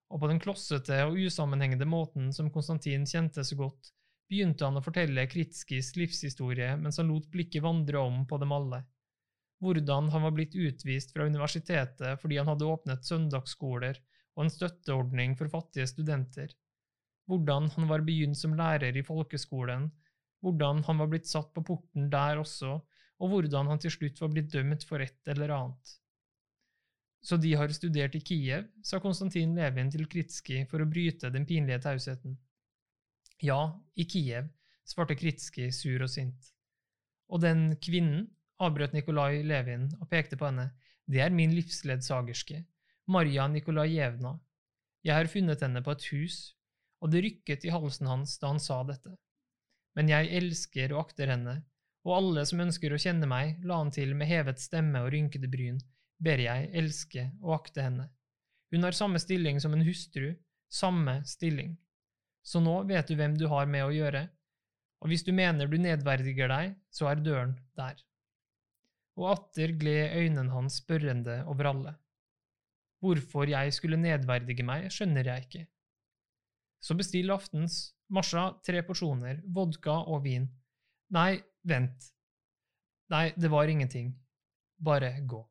Og 0.09 0.23
på 0.23 0.31
den 0.31 0.41
klossete 0.41 1.03
og 1.05 1.19
usammenhengende 1.21 1.87
måten 1.89 2.33
som 2.33 2.49
Konstantin 2.53 3.05
kjente 3.07 3.45
så 3.45 3.59
godt, 3.59 3.93
begynte 4.29 4.67
han 4.67 4.77
å 4.81 4.85
fortelle 4.85 5.27
Kritskis 5.29 5.95
livshistorie 5.97 6.75
mens 6.81 7.01
han 7.01 7.09
lot 7.13 7.29
blikket 7.33 7.65
vandre 7.65 8.01
om 8.01 8.25
på 8.29 8.39
dem 8.41 8.53
alle. 8.53 8.83
Hvordan 9.65 10.11
han 10.13 10.25
var 10.25 10.35
blitt 10.37 10.55
utvist 10.55 11.13
fra 11.15 11.27
universitetet 11.27 12.21
fordi 12.23 12.39
han 12.39 12.49
hadde 12.49 12.69
åpnet 12.69 13.09
søndagsskoler 13.09 13.99
og 14.37 14.45
en 14.45 14.53
støtteordning 14.55 15.35
for 15.39 15.51
fattige 15.51 15.89
studenter, 15.91 16.53
hvordan 17.29 17.67
han 17.75 17.89
var 17.91 18.05
begynt 18.07 18.39
som 18.39 18.55
lærer 18.57 18.97
i 18.97 19.05
folkeskolen, 19.05 19.89
hvordan 20.45 20.85
han 20.87 21.01
var 21.03 21.11
blitt 21.11 21.27
satt 21.29 21.51
på 21.57 21.65
porten 21.67 22.07
der 22.13 22.39
også, 22.41 22.79
og 23.19 23.33
hvordan 23.33 23.71
han 23.73 23.81
til 23.83 23.93
slutt 23.95 24.21
var 24.23 24.31
blitt 24.33 24.53
dømt 24.53 24.85
for 24.87 25.03
et 25.03 25.31
eller 25.31 25.55
annet. 25.55 25.95
Så 27.25 27.37
de 27.37 27.51
har 27.59 27.73
studert 27.75 28.15
i 28.15 28.23
Kiev, 28.23 28.69
sa 28.83 29.01
Konstantin 29.03 29.57
Levin 29.59 29.91
til 29.91 30.07
Kritski 30.11 30.63
for 30.71 30.83
å 30.83 30.89
bryte 30.89 31.33
den 31.35 31.47
pinlige 31.49 31.81
tausheten. 31.89 32.37
Ja, 33.43 33.75
i 33.99 34.07
Kiev, 34.07 34.49
svarte 34.87 35.19
Kritski 35.19 35.69
sur 35.75 36.05
og 36.07 36.13
sint. 36.13 36.53
Og 37.29 37.43
den 37.43 37.73
kvinnen, 37.83 38.29
avbrøt 38.59 38.95
Nikolai 38.95 39.43
Levin 39.47 39.89
og 40.01 40.09
pekte 40.11 40.39
på 40.39 40.49
henne, 40.49 40.71
det 41.09 41.23
er 41.25 41.35
min 41.35 41.55
livsledsagerske, 41.57 42.63
Marja 43.09 43.47
Nikolajevna. 43.49 44.35
Jeg 45.07 45.15
har 45.15 45.31
funnet 45.31 45.63
henne 45.65 45.83
på 45.85 45.95
et 45.95 46.07
hus, 46.13 46.39
og 47.03 47.13
det 47.13 47.23
rykket 47.25 47.67
i 47.67 47.73
halsen 47.73 48.11
hans 48.11 48.37
da 48.43 48.51
han 48.53 48.63
sa 48.63 48.81
dette. 48.87 49.15
Men 49.97 50.11
jeg 50.11 50.31
elsker 50.39 50.93
og 50.95 51.07
akter 51.07 51.31
henne, 51.33 51.61
og 52.09 52.15
alle 52.17 52.45
som 52.49 52.63
ønsker 52.65 52.95
å 52.95 53.01
kjenne 53.01 53.29
meg, 53.29 53.59
la 53.69 53.83
han 53.83 53.93
til 53.93 54.15
med 54.17 54.31
hevet 54.31 54.61
stemme 54.63 55.03
og 55.05 55.11
rynkede 55.13 55.51
bryn, 55.53 55.77
ber 56.25 56.41
jeg 56.41 56.71
elske 56.81 57.27
og 57.43 57.59
akte 57.61 57.85
henne. 57.85 58.09
Hun 58.73 58.85
har 58.85 58.97
samme 58.97 59.21
stilling 59.21 59.61
som 59.61 59.77
en 59.77 59.85
hustru, 59.85 60.33
samme 60.73 61.21
stilling. 61.29 61.77
Så 62.45 62.63
nå 62.65 62.81
vet 62.89 63.09
du 63.09 63.17
hvem 63.19 63.37
du 63.37 63.47
har 63.53 63.69
med 63.69 63.85
å 63.85 63.93
gjøre, 63.93 64.25
og 65.05 65.13
hvis 65.13 65.25
du 65.27 65.35
mener 65.37 65.69
du 65.69 65.77
nedverdiger 65.79 66.51
deg, 66.51 66.75
så 66.91 67.11
er 67.13 67.23
døren 67.23 67.55
der. 67.79 68.01
Og 69.19 69.33
atter 69.35 69.75
gled 69.79 70.17
øynene 70.17 70.55
hans 70.55 70.81
spørrende 70.81 71.43
over 71.51 71.71
alle. 71.71 71.95
Hvorfor 73.05 73.51
jeg 73.51 73.75
skulle 73.77 74.01
nedverdige 74.01 74.67
meg, 74.67 74.89
skjønner 74.91 75.29
jeg 75.29 75.47
ikke. 75.47 75.65
Så 76.83 76.97
bestill 76.99 77.31
aftens, 77.35 77.93
Masha 78.09 78.49
tre 78.65 78.81
porsjoner, 78.87 79.43
vodka 79.53 80.01
og 80.09 80.23
vin. 80.25 80.47
Nei, 81.15 81.43
vent. 81.69 82.11
Nei, 83.13 83.33
det 83.37 83.51
var 83.53 83.69
ingenting. 83.69 84.13
Bare 84.79 85.13
gå. 85.21 85.43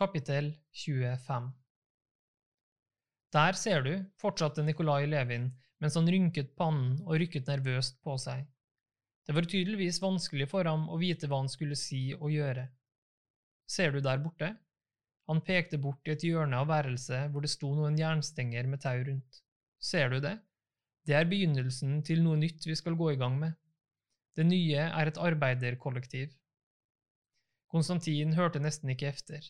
Kapittel 0.00 0.54
25 0.72 1.50
Der 3.32 3.52
ser 3.52 3.82
du, 3.84 3.92
fortsatte 4.16 4.64
Nikolai 4.64 5.04
Levin 5.06 5.50
mens 5.80 5.96
han 5.96 6.08
rynket 6.08 6.54
pannen 6.56 6.98
og 7.06 7.18
rykket 7.20 7.48
nervøst 7.48 8.00
på 8.04 8.16
seg. 8.20 8.44
Det 9.26 9.36
var 9.36 9.48
tydeligvis 9.48 10.00
vanskelig 10.02 10.48
for 10.50 10.68
ham 10.68 10.88
å 10.92 10.98
vite 11.00 11.28
hva 11.28 11.40
han 11.42 11.48
skulle 11.52 11.78
si 11.78 12.10
og 12.16 12.32
gjøre. 12.34 12.66
Ser 13.70 13.94
du 13.94 14.00
der 14.04 14.20
borte? 14.20 14.50
Han 15.30 15.40
pekte 15.46 15.78
bort 15.78 16.08
i 16.08 16.14
et 16.16 16.24
hjørne 16.26 16.58
av 16.58 16.68
værelset 16.68 17.30
hvor 17.30 17.44
det 17.44 17.52
sto 17.52 17.70
noen 17.76 17.98
jernstenger 17.98 18.66
med 18.68 18.82
tau 18.82 18.98
rundt. 19.06 19.42
Ser 19.80 20.10
du 20.12 20.18
det? 20.24 20.34
Det 21.06 21.16
er 21.16 21.28
begynnelsen 21.28 22.00
til 22.06 22.22
noe 22.24 22.38
nytt 22.40 22.66
vi 22.68 22.76
skal 22.78 22.98
gå 22.98 23.12
i 23.14 23.18
gang 23.20 23.38
med. 23.40 23.56
Det 24.36 24.46
nye 24.46 24.88
er 24.88 25.10
et 25.10 25.18
arbeiderkollektiv. 25.18 26.34
Konstantin 27.70 28.34
hørte 28.36 28.60
nesten 28.62 28.90
ikke 28.92 29.08
efter. 29.10 29.46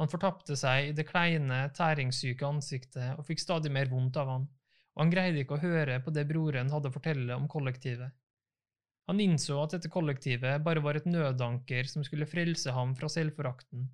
Han 0.00 0.08
fortapte 0.08 0.56
seg 0.56 0.90
i 0.90 0.96
det 0.96 1.06
kleine, 1.08 1.66
tæringssyke 1.76 2.46
ansiktet 2.46 3.18
og 3.18 3.26
fikk 3.28 3.42
stadig 3.42 3.72
mer 3.72 3.90
vondt 3.92 4.16
av 4.20 4.32
han 4.32 4.48
og 4.94 5.04
han 5.04 5.12
greide 5.14 5.42
ikke 5.42 5.56
å 5.56 5.62
høre 5.62 6.00
på 6.04 6.12
det 6.14 6.26
broren 6.28 6.70
hadde 6.72 6.90
å 6.90 6.94
fortelle 6.94 7.36
om 7.38 7.46
kollektivet. 7.50 8.12
Han 9.08 9.22
innså 9.22 9.56
at 9.62 9.74
dette 9.74 9.90
kollektivet 9.90 10.62
bare 10.66 10.82
var 10.84 10.98
et 10.98 11.06
nødanker 11.08 11.88
som 11.90 12.04
skulle 12.06 12.28
frelse 12.30 12.74
ham 12.74 12.92
fra 12.98 13.08
selvforakten. 13.10 13.86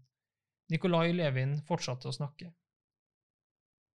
Nikolai 0.72 1.12
Levin 1.14 1.60
fortsatte 1.68 2.10
å 2.10 2.16
snakke. 2.16 2.50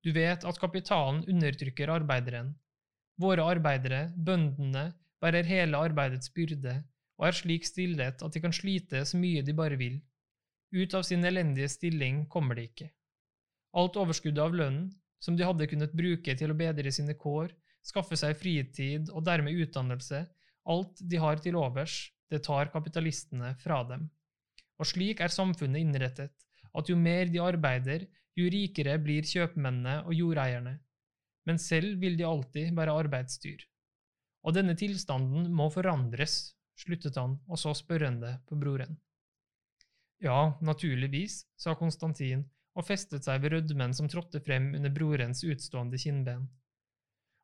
Du 0.02 0.14
vet 0.16 0.46
at 0.48 0.60
kapitalen 0.62 1.22
undertrykker 1.30 1.92
arbeideren. 1.94 2.56
Våre 3.22 3.46
arbeidere, 3.46 4.08
bøndene, 4.16 4.92
bærer 5.22 5.46
hele 5.46 5.78
arbeidets 5.78 6.32
byrde 6.34 6.80
og 7.20 7.28
er 7.28 7.38
slik 7.38 7.68
stillet 7.68 8.24
at 8.26 8.34
de 8.34 8.42
kan 8.42 8.56
slite 8.56 9.04
så 9.06 9.20
mye 9.22 9.44
de 9.46 9.54
bare 9.54 9.78
vil. 9.78 10.00
Ut 10.74 10.96
av 10.98 11.06
sin 11.06 11.26
elendige 11.28 11.70
stilling 11.70 12.24
kommer 12.32 12.58
de 12.58 12.66
ikke. 12.70 12.88
Alt 13.78 14.00
overskuddet 14.02 14.42
av 14.42 14.56
lønnen 14.58 14.90
som 15.22 15.38
de 15.38 15.46
hadde 15.46 15.68
kunnet 15.70 15.94
bruke 15.94 16.34
til 16.38 16.52
å 16.52 16.58
bedre 16.58 16.92
sine 16.92 17.14
kår, 17.20 17.52
skaffe 17.86 18.18
seg 18.18 18.38
fritid 18.40 19.12
og 19.14 19.26
dermed 19.28 19.60
utdannelse, 19.66 20.24
alt 20.72 21.02
de 21.12 21.20
har 21.22 21.42
til 21.44 21.58
overs, 21.60 22.10
det 22.32 22.42
tar 22.48 22.72
kapitalistene 22.74 23.54
fra 23.62 23.82
dem. 23.86 24.08
Og 24.82 24.88
slik 24.90 25.22
er 25.22 25.34
samfunnet 25.34 25.84
innrettet, 25.84 26.34
at 26.74 26.90
jo 26.90 26.98
mer 26.98 27.30
de 27.30 27.42
arbeider, 27.44 28.08
jo 28.38 28.48
rikere 28.50 28.96
blir 29.04 29.28
kjøpmennene 29.28 30.02
og 30.08 30.16
jordeierne. 30.16 30.80
Men 31.50 31.60
selv 31.62 32.00
vil 32.02 32.18
de 32.20 32.28
alltid 32.28 32.74
være 32.78 32.96
arbeidsdyr. 33.04 33.64
Og 34.46 34.56
denne 34.58 34.76
tilstanden 34.78 35.50
må 35.54 35.70
forandres, 35.74 36.54
sluttet 36.78 37.18
han 37.20 37.38
og 37.50 37.60
så 37.62 37.74
spørrende 37.78 38.38
på 38.50 38.58
broren. 38.62 38.98
Ja, 40.22 40.54
naturligvis, 40.62 41.42
sa 41.58 41.74
Konstantin 41.78 42.44
og 42.78 42.86
festet 42.88 43.26
seg 43.26 43.42
ved 43.44 43.56
rødmen 43.56 43.94
som 43.98 44.10
trådte 44.10 44.42
frem 44.46 44.72
under 44.78 44.94
brorens 44.94 45.44
utstående 45.44 46.00
kinnben. 46.02 46.46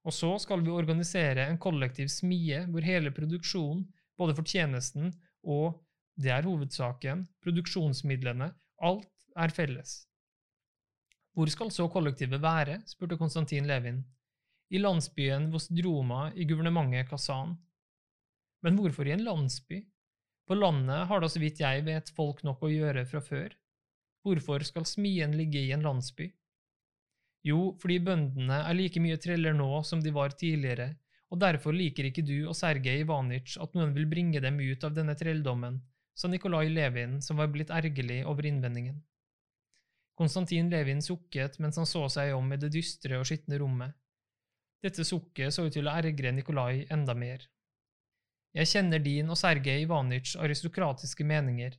Og 0.07 0.13
så 0.15 0.29
skal 0.39 0.61
vi 0.63 0.71
organisere 0.71 1.49
en 1.49 1.59
kollektiv 1.59 2.07
smie 2.13 2.61
hvor 2.71 2.85
hele 2.85 3.11
produksjonen, 3.11 3.83
både 4.17 4.37
fortjenesten 4.37 5.11
og, 5.43 5.81
det 6.17 6.31
er 6.33 6.47
hovedsaken, 6.47 7.27
produksjonsmidlene, 7.45 8.47
alt 8.81 9.27
er 9.37 9.53
felles. 9.53 10.07
Hvor 11.37 11.51
skal 11.53 11.69
så 11.69 11.85
kollektivet 11.93 12.41
være? 12.41 12.79
spurte 12.89 13.13
Konstantin 13.17 13.67
Levin. 13.69 13.99
I 14.73 14.79
landsbyen 14.81 15.51
Vostdroma 15.53 16.31
i 16.33 16.47
guvernementet 16.49 17.11
Kazan. 17.11 17.51
Men 18.65 18.79
hvorfor 18.79 19.05
i 19.05 19.11
en 19.13 19.21
landsby? 19.21 19.83
På 20.49 20.55
landet 20.57 21.05
har 21.05 21.21
da 21.21 21.27
så 21.29 21.37
vidt 21.37 21.59
jeg 21.61 21.83
vet 21.85 22.09
folk 22.17 22.41
nok 22.47 22.63
å 22.65 22.71
gjøre 22.71 23.03
fra 23.05 23.21
før. 23.21 23.53
Hvorfor 24.25 24.65
skal 24.65 24.87
smien 24.89 25.35
ligge 25.37 25.61
i 25.61 25.69
en 25.75 25.85
landsby? 25.85 26.25
Jo, 27.45 27.75
fordi 27.77 27.99
bøndene 28.07 28.63
er 28.63 28.79
like 28.79 29.03
mye 29.03 29.19
treller 29.21 29.53
nå 29.53 29.83
som 29.85 30.01
de 30.01 30.15
var 30.15 30.33
tidligere, 30.33 30.95
og 31.29 31.43
derfor 31.43 31.75
liker 31.75 32.09
ikke 32.09 32.25
du 32.25 32.47
og 32.47 32.57
Sergej 32.57 33.03
Ivanic 33.03 33.59
at 33.61 33.77
noen 33.77 33.93
vil 33.93 34.09
bringe 34.09 34.41
dem 34.41 34.57
ut 34.57 34.89
av 34.89 34.97
denne 34.97 35.13
trelldommen, 35.19 35.77
sa 36.17 36.33
Nikolai 36.33 36.65
Levin, 36.73 37.19
som 37.21 37.37
var 37.37 37.53
blitt 37.53 37.69
ergerlig 37.69 38.23
over 38.25 38.49
innvendingen. 38.49 38.97
Konstantin 40.17 40.71
Levin 40.73 41.01
sukket 41.05 41.59
mens 41.61 41.77
han 41.77 41.87
så 41.89 42.07
seg 42.09 42.33
om 42.35 42.49
i 42.53 42.59
det 42.59 42.71
dystre 42.73 43.19
og 43.19 43.27
skitne 43.29 43.59
rommet. 43.61 43.93
Dette 44.83 45.05
sukket 45.05 45.53
så 45.53 45.67
ut 45.67 45.73
til 45.73 45.87
å 45.89 45.93
ergre 45.93 46.33
Nikolai 46.33 46.87
enda 46.93 47.13
mer. 47.17 47.43
Jeg 48.57 48.71
kjenner 48.71 49.01
din 49.03 49.29
og 49.29 49.37
Sergej 49.37 49.83
Ivanic 49.85 50.33
aristokratiske 50.41 51.25
meninger, 51.27 51.75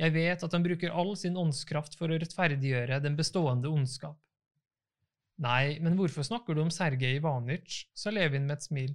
jeg 0.00 0.14
vet 0.14 0.42
at 0.46 0.54
han 0.54 0.64
bruker 0.64 0.94
all 0.96 1.12
sin 1.18 1.36
åndskraft 1.36 1.96
for 1.98 2.08
å 2.08 2.18
rettferdiggjøre 2.20 3.02
den 3.04 3.16
bestående 3.18 3.68
ondskap. 3.68 4.16
Nei, 5.40 5.76
men 5.80 5.96
hvorfor 5.96 6.24
snakker 6.24 6.56
du 6.56 6.62
om 6.62 6.72
Sergej 6.72 7.18
Ivanic, 7.18 7.84
sa 7.96 8.12
Levin 8.12 8.46
med 8.48 8.58
et 8.58 8.66
smil. 8.66 8.94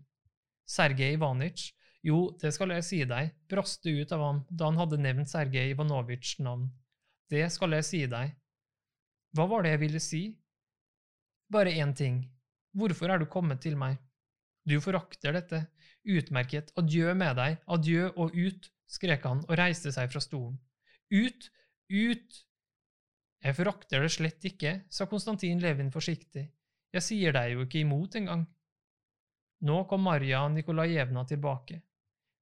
Sergej 0.70 1.18
Ivanic, 1.18 1.68
jo, 2.06 2.36
det 2.42 2.52
skal 2.54 2.74
jeg 2.74 2.86
si 2.86 3.02
deg, 3.10 3.34
braste 3.50 3.90
ut 3.90 4.12
av 4.14 4.22
ham 4.22 4.42
da 4.50 4.70
han 4.70 4.80
hadde 4.82 5.02
nevnt 5.02 5.30
Sergej 5.30 5.74
Ivanovitsjs 5.74 6.42
navn. 6.46 6.68
Det 7.30 7.46
skal 7.54 7.78
jeg 7.78 7.88
si 7.88 8.02
deg. 8.10 8.34
Hva 9.36 9.48
var 9.52 9.66
det 9.66 9.76
jeg 9.76 9.84
ville 9.84 10.02
si? 10.04 10.24
Bare 11.52 11.74
én 11.76 11.94
ting. 11.96 12.24
Hvorfor 12.76 13.12
er 13.12 13.20
du 13.20 13.28
kommet 13.32 13.62
til 13.64 13.76
meg? 13.80 14.00
Du 14.66 14.80
forakter 14.82 15.36
dette. 15.36 15.66
Utmerket. 16.06 16.72
Adjø 16.80 17.14
med 17.18 17.36
deg. 17.40 17.60
Adjø 17.68 18.10
og 18.16 18.36
ut, 18.36 18.72
skrek 18.88 19.26
han 19.28 19.44
og 19.46 19.58
reiste 19.60 19.92
seg 19.94 20.12
fra 20.12 20.24
stolen. 20.24 20.58
Ut! 21.12 21.50
Ut! 21.92 22.42
Jeg 23.46 23.54
forakter 23.60 24.02
det 24.02 24.10
slett 24.10 24.46
ikke, 24.50 24.72
sa 24.90 25.06
Konstantin 25.06 25.60
Levin 25.62 25.92
forsiktig, 25.94 26.48
jeg 26.96 27.04
sier 27.04 27.36
deg 27.36 27.52
jo 27.54 27.66
ikke 27.66 27.84
imot 27.84 28.16
engang. 28.18 28.46
Nå 29.68 29.84
kom 29.90 30.02
Marja 30.08 30.40
Nikolajevna 30.50 31.26
tilbake. 31.30 31.82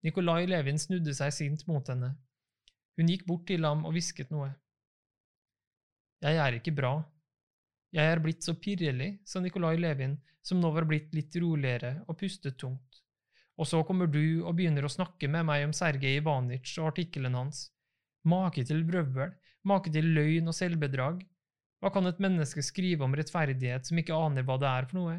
Nikolai 0.06 0.46
Levin 0.48 0.80
snudde 0.80 1.16
seg 1.18 1.34
sint 1.36 1.66
mot 1.68 1.88
henne. 1.92 2.14
Hun 2.96 3.10
gikk 3.10 3.26
bort 3.28 3.48
til 3.50 3.66
ham 3.66 3.84
og 3.88 3.96
hvisket 3.96 4.32
noe. 4.32 4.52
Jeg 6.24 6.40
er 6.40 6.56
ikke 6.56 6.72
bra. 6.72 6.94
Jeg 7.94 8.10
er 8.10 8.22
blitt 8.24 8.46
så 8.46 8.56
pirrelig, 8.56 9.18
sa 9.28 9.42
Nikolai 9.44 9.76
Levin, 9.76 10.16
som 10.42 10.62
nå 10.62 10.72
var 10.72 10.88
blitt 10.88 11.12
litt 11.16 11.36
roligere 11.36 11.98
og 12.08 12.18
pustet 12.20 12.56
tungt. 12.62 13.02
Og 13.60 13.68
så 13.70 13.84
kommer 13.86 14.08
du 14.10 14.42
og 14.42 14.56
begynner 14.58 14.88
å 14.88 14.92
snakke 14.92 15.28
med 15.30 15.46
meg 15.46 15.66
om 15.68 15.76
Sergej 15.76 16.22
Ivanic 16.22 16.72
og 16.80 16.94
artikkelen 16.94 17.36
hans. 17.38 17.68
Make 18.24 18.64
til 18.66 18.82
brøvl, 18.88 19.36
make 19.68 19.92
til 19.94 20.08
løgn 20.16 20.48
og 20.50 20.58
selvbedrag. 20.58 21.22
Hva 21.84 21.92
kan 21.92 22.08
et 22.08 22.22
menneske 22.24 22.64
skrive 22.64 23.04
om 23.04 23.16
rettferdighet 23.20 23.90
som 23.90 24.00
ikke 24.00 24.16
aner 24.16 24.48
hva 24.48 24.56
det 24.62 24.70
er 24.72 24.88
for 24.88 25.02
noe? 25.02 25.18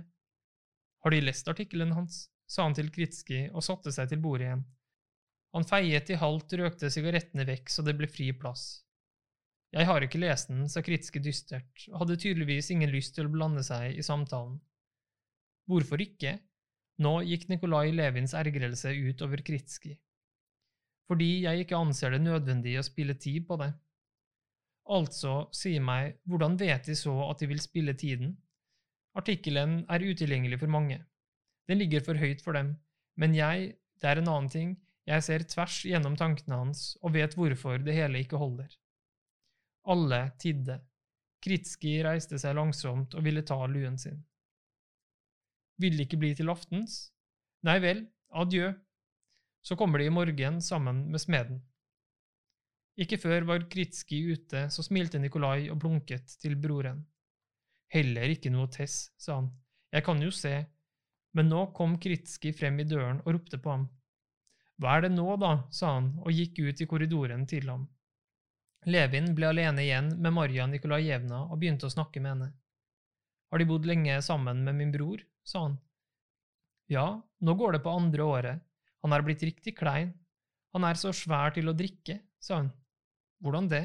Har 1.05 1.13
De 1.13 1.21
lest 1.21 1.49
artikkelen 1.53 1.93
hans? 1.93 2.31
sa 2.49 2.65
han 2.65 2.75
til 2.77 2.91
Kritski 2.93 3.47
og 3.53 3.65
satte 3.65 3.93
seg 3.93 4.09
til 4.09 4.21
bordet 4.25 4.49
igjen. 4.49 4.65
Han 5.57 5.69
feiet 5.69 6.11
i 6.11 6.19
halvt 6.19 6.57
røkte 6.61 6.91
sigarettene 6.93 7.47
vekk 7.49 7.71
så 7.73 7.85
det 7.87 7.95
ble 7.97 8.09
fri 8.11 8.33
plass. 8.37 8.85
Jeg 9.75 9.89
har 9.89 10.05
ikke 10.07 10.21
lest 10.23 10.53
den, 10.53 10.69
sa 10.71 10.85
Kritski 10.87 11.19
dystert, 11.19 11.87
og 11.91 12.05
hadde 12.05 12.21
tydeligvis 12.23 12.71
ingen 12.71 12.93
lyst 12.95 13.17
til 13.17 13.27
å 13.27 13.33
blande 13.33 13.65
seg 13.67 13.99
i 13.99 14.05
samtalen. 14.07 14.61
Hvorfor 15.67 16.03
ikke? 16.05 16.37
Nå 17.03 17.17
gikk 17.27 17.49
Nikolai 17.51 17.89
Levins 17.91 18.37
ergrelse 18.39 18.93
ut 18.95 19.23
over 19.27 19.43
Kritski 19.43 19.97
fordi 21.09 21.45
jeg 21.45 21.65
ikke 21.65 21.79
anser 21.79 22.15
det 22.15 22.23
nødvendig 22.25 22.79
å 22.81 22.85
spille 22.87 23.17
tid 23.21 23.45
på 23.49 23.59
det. 23.61 23.71
Altså, 24.95 25.35
si 25.53 25.77
meg, 25.81 26.19
hvordan 26.29 26.59
vet 26.61 26.89
de 26.89 26.97
så 26.99 27.13
at 27.29 27.41
de 27.41 27.49
vil 27.51 27.61
spille 27.63 27.95
tiden? 27.97 28.35
Artikkelen 29.17 29.83
er 29.93 30.05
utilgjengelig 30.05 30.59
for 30.63 30.73
mange. 30.73 31.03
Den 31.69 31.81
ligger 31.81 32.05
for 32.05 32.21
høyt 32.21 32.43
for 32.45 32.57
dem, 32.57 32.75
men 33.21 33.37
jeg, 33.37 33.75
det 34.03 34.11
er 34.11 34.21
en 34.21 34.31
annen 34.33 34.51
ting, 34.53 34.75
jeg 35.09 35.25
ser 35.25 35.45
tvers 35.49 35.83
gjennom 35.85 36.17
tankene 36.17 36.57
hans 36.63 36.95
og 37.03 37.15
vet 37.17 37.37
hvorfor 37.37 37.81
det 37.85 37.97
hele 37.97 38.25
ikke 38.25 38.41
holder. 38.41 38.73
Alle 39.85 40.21
tidde. 40.41 40.79
Kritski 41.45 41.99
reiste 42.05 42.39
seg 42.41 42.57
langsomt 42.57 43.15
og 43.15 43.25
ville 43.27 43.45
ta 43.45 43.59
luen 43.69 43.99
sin. 44.01 44.23
Vil 45.81 45.99
det 45.99 46.07
ikke 46.07 46.21
bli 46.23 46.33
til 46.39 46.53
aftens? 46.53 47.11
Nei 47.67 47.77
vel, 47.83 48.05
adjø. 48.33 48.71
Så 49.65 49.77
kommer 49.81 50.01
de 50.01 50.09
i 50.09 50.13
morgen 50.13 50.61
sammen 50.65 51.07
med 51.13 51.21
smeden. 51.21 51.63
Ikke 53.01 53.19
før 53.19 53.49
var 53.49 53.67
Kritski 53.71 54.21
ute, 54.31 54.69
så 54.71 54.85
smilte 54.87 55.19
Nikolai 55.19 55.67
og 55.73 55.81
blunket 55.83 56.37
til 56.41 56.55
broren. 56.61 57.03
Heller 57.91 58.31
ikke 58.31 58.53
noe 58.55 58.71
tess, 58.71 59.11
sa 59.19 59.41
han. 59.41 59.51
Jeg 59.95 60.05
kan 60.07 60.23
jo 60.23 60.31
se. 60.35 60.55
Men 61.35 61.51
nå 61.51 61.67
kom 61.75 61.97
Kritski 61.99 62.53
frem 62.55 62.79
i 62.81 62.87
døren 62.87 63.21
og 63.25 63.35
ropte 63.35 63.59
på 63.59 63.73
ham. 63.73 63.89
Hva 64.79 64.97
er 64.97 65.07
det 65.07 65.15
nå, 65.15 65.27
da, 65.43 65.57
sa 65.75 65.97
han 65.97 66.13
og 66.23 66.35
gikk 66.35 66.61
ut 66.63 66.81
i 66.83 66.87
korridoren 66.91 67.45
til 67.51 67.67
ham. 67.71 67.89
Levin 68.85 69.33
ble 69.37 69.49
alene 69.49 69.85
igjen 69.85 70.11
med 70.21 70.35
Marja 70.37 70.67
Nikolajevna 70.69 71.47
og 71.49 71.59
begynte 71.61 71.89
å 71.89 71.93
snakke 71.93 72.21
med 72.21 72.35
henne. 72.35 72.51
Har 73.51 73.61
de 73.61 73.67
bodd 73.69 73.87
lenge 73.89 74.19
sammen 74.23 74.65
med 74.67 74.77
min 74.81 74.93
bror? 74.93 75.23
sa 75.45 75.67
han. 75.67 75.75
Ja, 76.89 77.23
nå 77.41 77.55
går 77.55 77.77
det 77.77 77.83
på 77.85 77.93
andre 77.93 78.25
året, 78.25 78.63
han 79.05 79.13
er 79.13 79.25
blitt 79.25 79.43
riktig 79.45 79.77
klein. 79.77 80.15
Han 80.73 80.85
er 80.89 80.97
så 80.97 81.13
svær 81.13 81.53
til 81.55 81.69
å 81.69 81.77
drikke, 81.77 82.19
sa 82.41 82.63
hun. 82.63 82.71
Hvordan 83.45 83.69
det? 83.69 83.85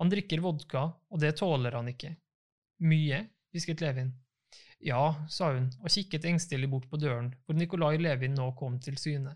Han 0.00 0.08
drikker 0.08 0.40
vodka, 0.40 0.86
og 1.12 1.20
det 1.20 1.34
tåler 1.36 1.76
han 1.76 1.90
ikke. 1.92 2.14
Mye, 2.88 3.20
hvisket 3.52 3.82
Levin. 3.84 4.14
Ja, 4.80 5.26
sa 5.28 5.50
hun 5.52 5.68
og 5.82 5.92
kikket 5.92 6.24
engstelig 6.30 6.70
bort 6.70 6.88
på 6.90 7.00
døren, 7.00 7.32
hvor 7.44 7.58
Nikolai 7.58 7.98
Levin 8.00 8.36
nå 8.38 8.52
kom 8.56 8.78
til 8.80 8.96
syne. 9.00 9.34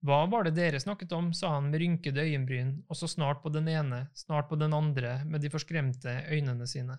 Hva 0.00 0.22
var 0.32 0.46
det 0.46 0.54
dere 0.56 0.80
snakket 0.80 1.12
om, 1.12 1.32
sa 1.36 1.52
han 1.58 1.68
med 1.68 1.82
rynkede 1.82 2.22
øyenbryn, 2.24 2.72
og 2.88 2.96
så 2.96 3.08
snart 3.08 3.42
på 3.42 3.52
den 3.52 3.68
ene, 3.68 4.06
snart 4.16 4.48
på 4.48 4.56
den 4.56 4.72
andre 4.72 5.18
med 5.28 5.44
de 5.44 5.50
forskremte 5.52 6.14
øynene 6.32 6.66
sine. 6.66 6.96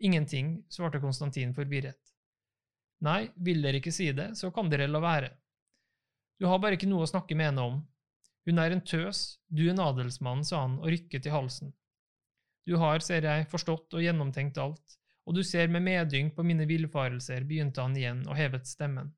Ingenting, 0.00 0.62
svarte 0.72 1.00
Konstantin 1.00 1.52
forvirret. 1.54 2.00
Nei, 3.04 3.28
vil 3.36 3.60
dere 3.60 3.80
ikke 3.80 3.92
si 3.92 4.08
det, 4.16 4.30
så 4.40 4.48
kan 4.52 4.72
dere 4.72 4.88
la 4.88 5.00
være. 5.04 5.30
Du 6.40 6.48
har 6.48 6.60
bare 6.60 6.78
ikke 6.78 6.88
noe 6.88 7.04
å 7.04 7.10
snakke 7.10 7.36
med 7.36 7.50
henne 7.50 7.66
om, 7.68 7.82
hun 8.48 8.58
er 8.58 8.72
en 8.72 8.80
tøs, 8.80 9.36
du 9.52 9.66
en 9.68 9.82
adelsmann, 9.84 10.40
sa 10.46 10.64
han 10.64 10.78
og 10.80 10.88
rykket 10.90 11.28
i 11.28 11.34
halsen. 11.34 11.74
Du 12.66 12.78
har, 12.80 13.02
ser 13.04 13.26
jeg, 13.26 13.48
forstått 13.52 13.96
og 13.96 14.04
gjennomtenkt 14.04 14.58
alt, 14.60 14.96
og 15.28 15.36
du 15.36 15.42
ser 15.44 15.68
med 15.68 15.84
medynk 15.84 16.34
på 16.36 16.44
mine 16.46 16.64
villfarelser, 16.68 17.44
begynte 17.44 17.84
han 17.84 17.96
igjen 17.96 18.24
og 18.28 18.38
hevet 18.38 18.68
stemmen. 18.68 19.12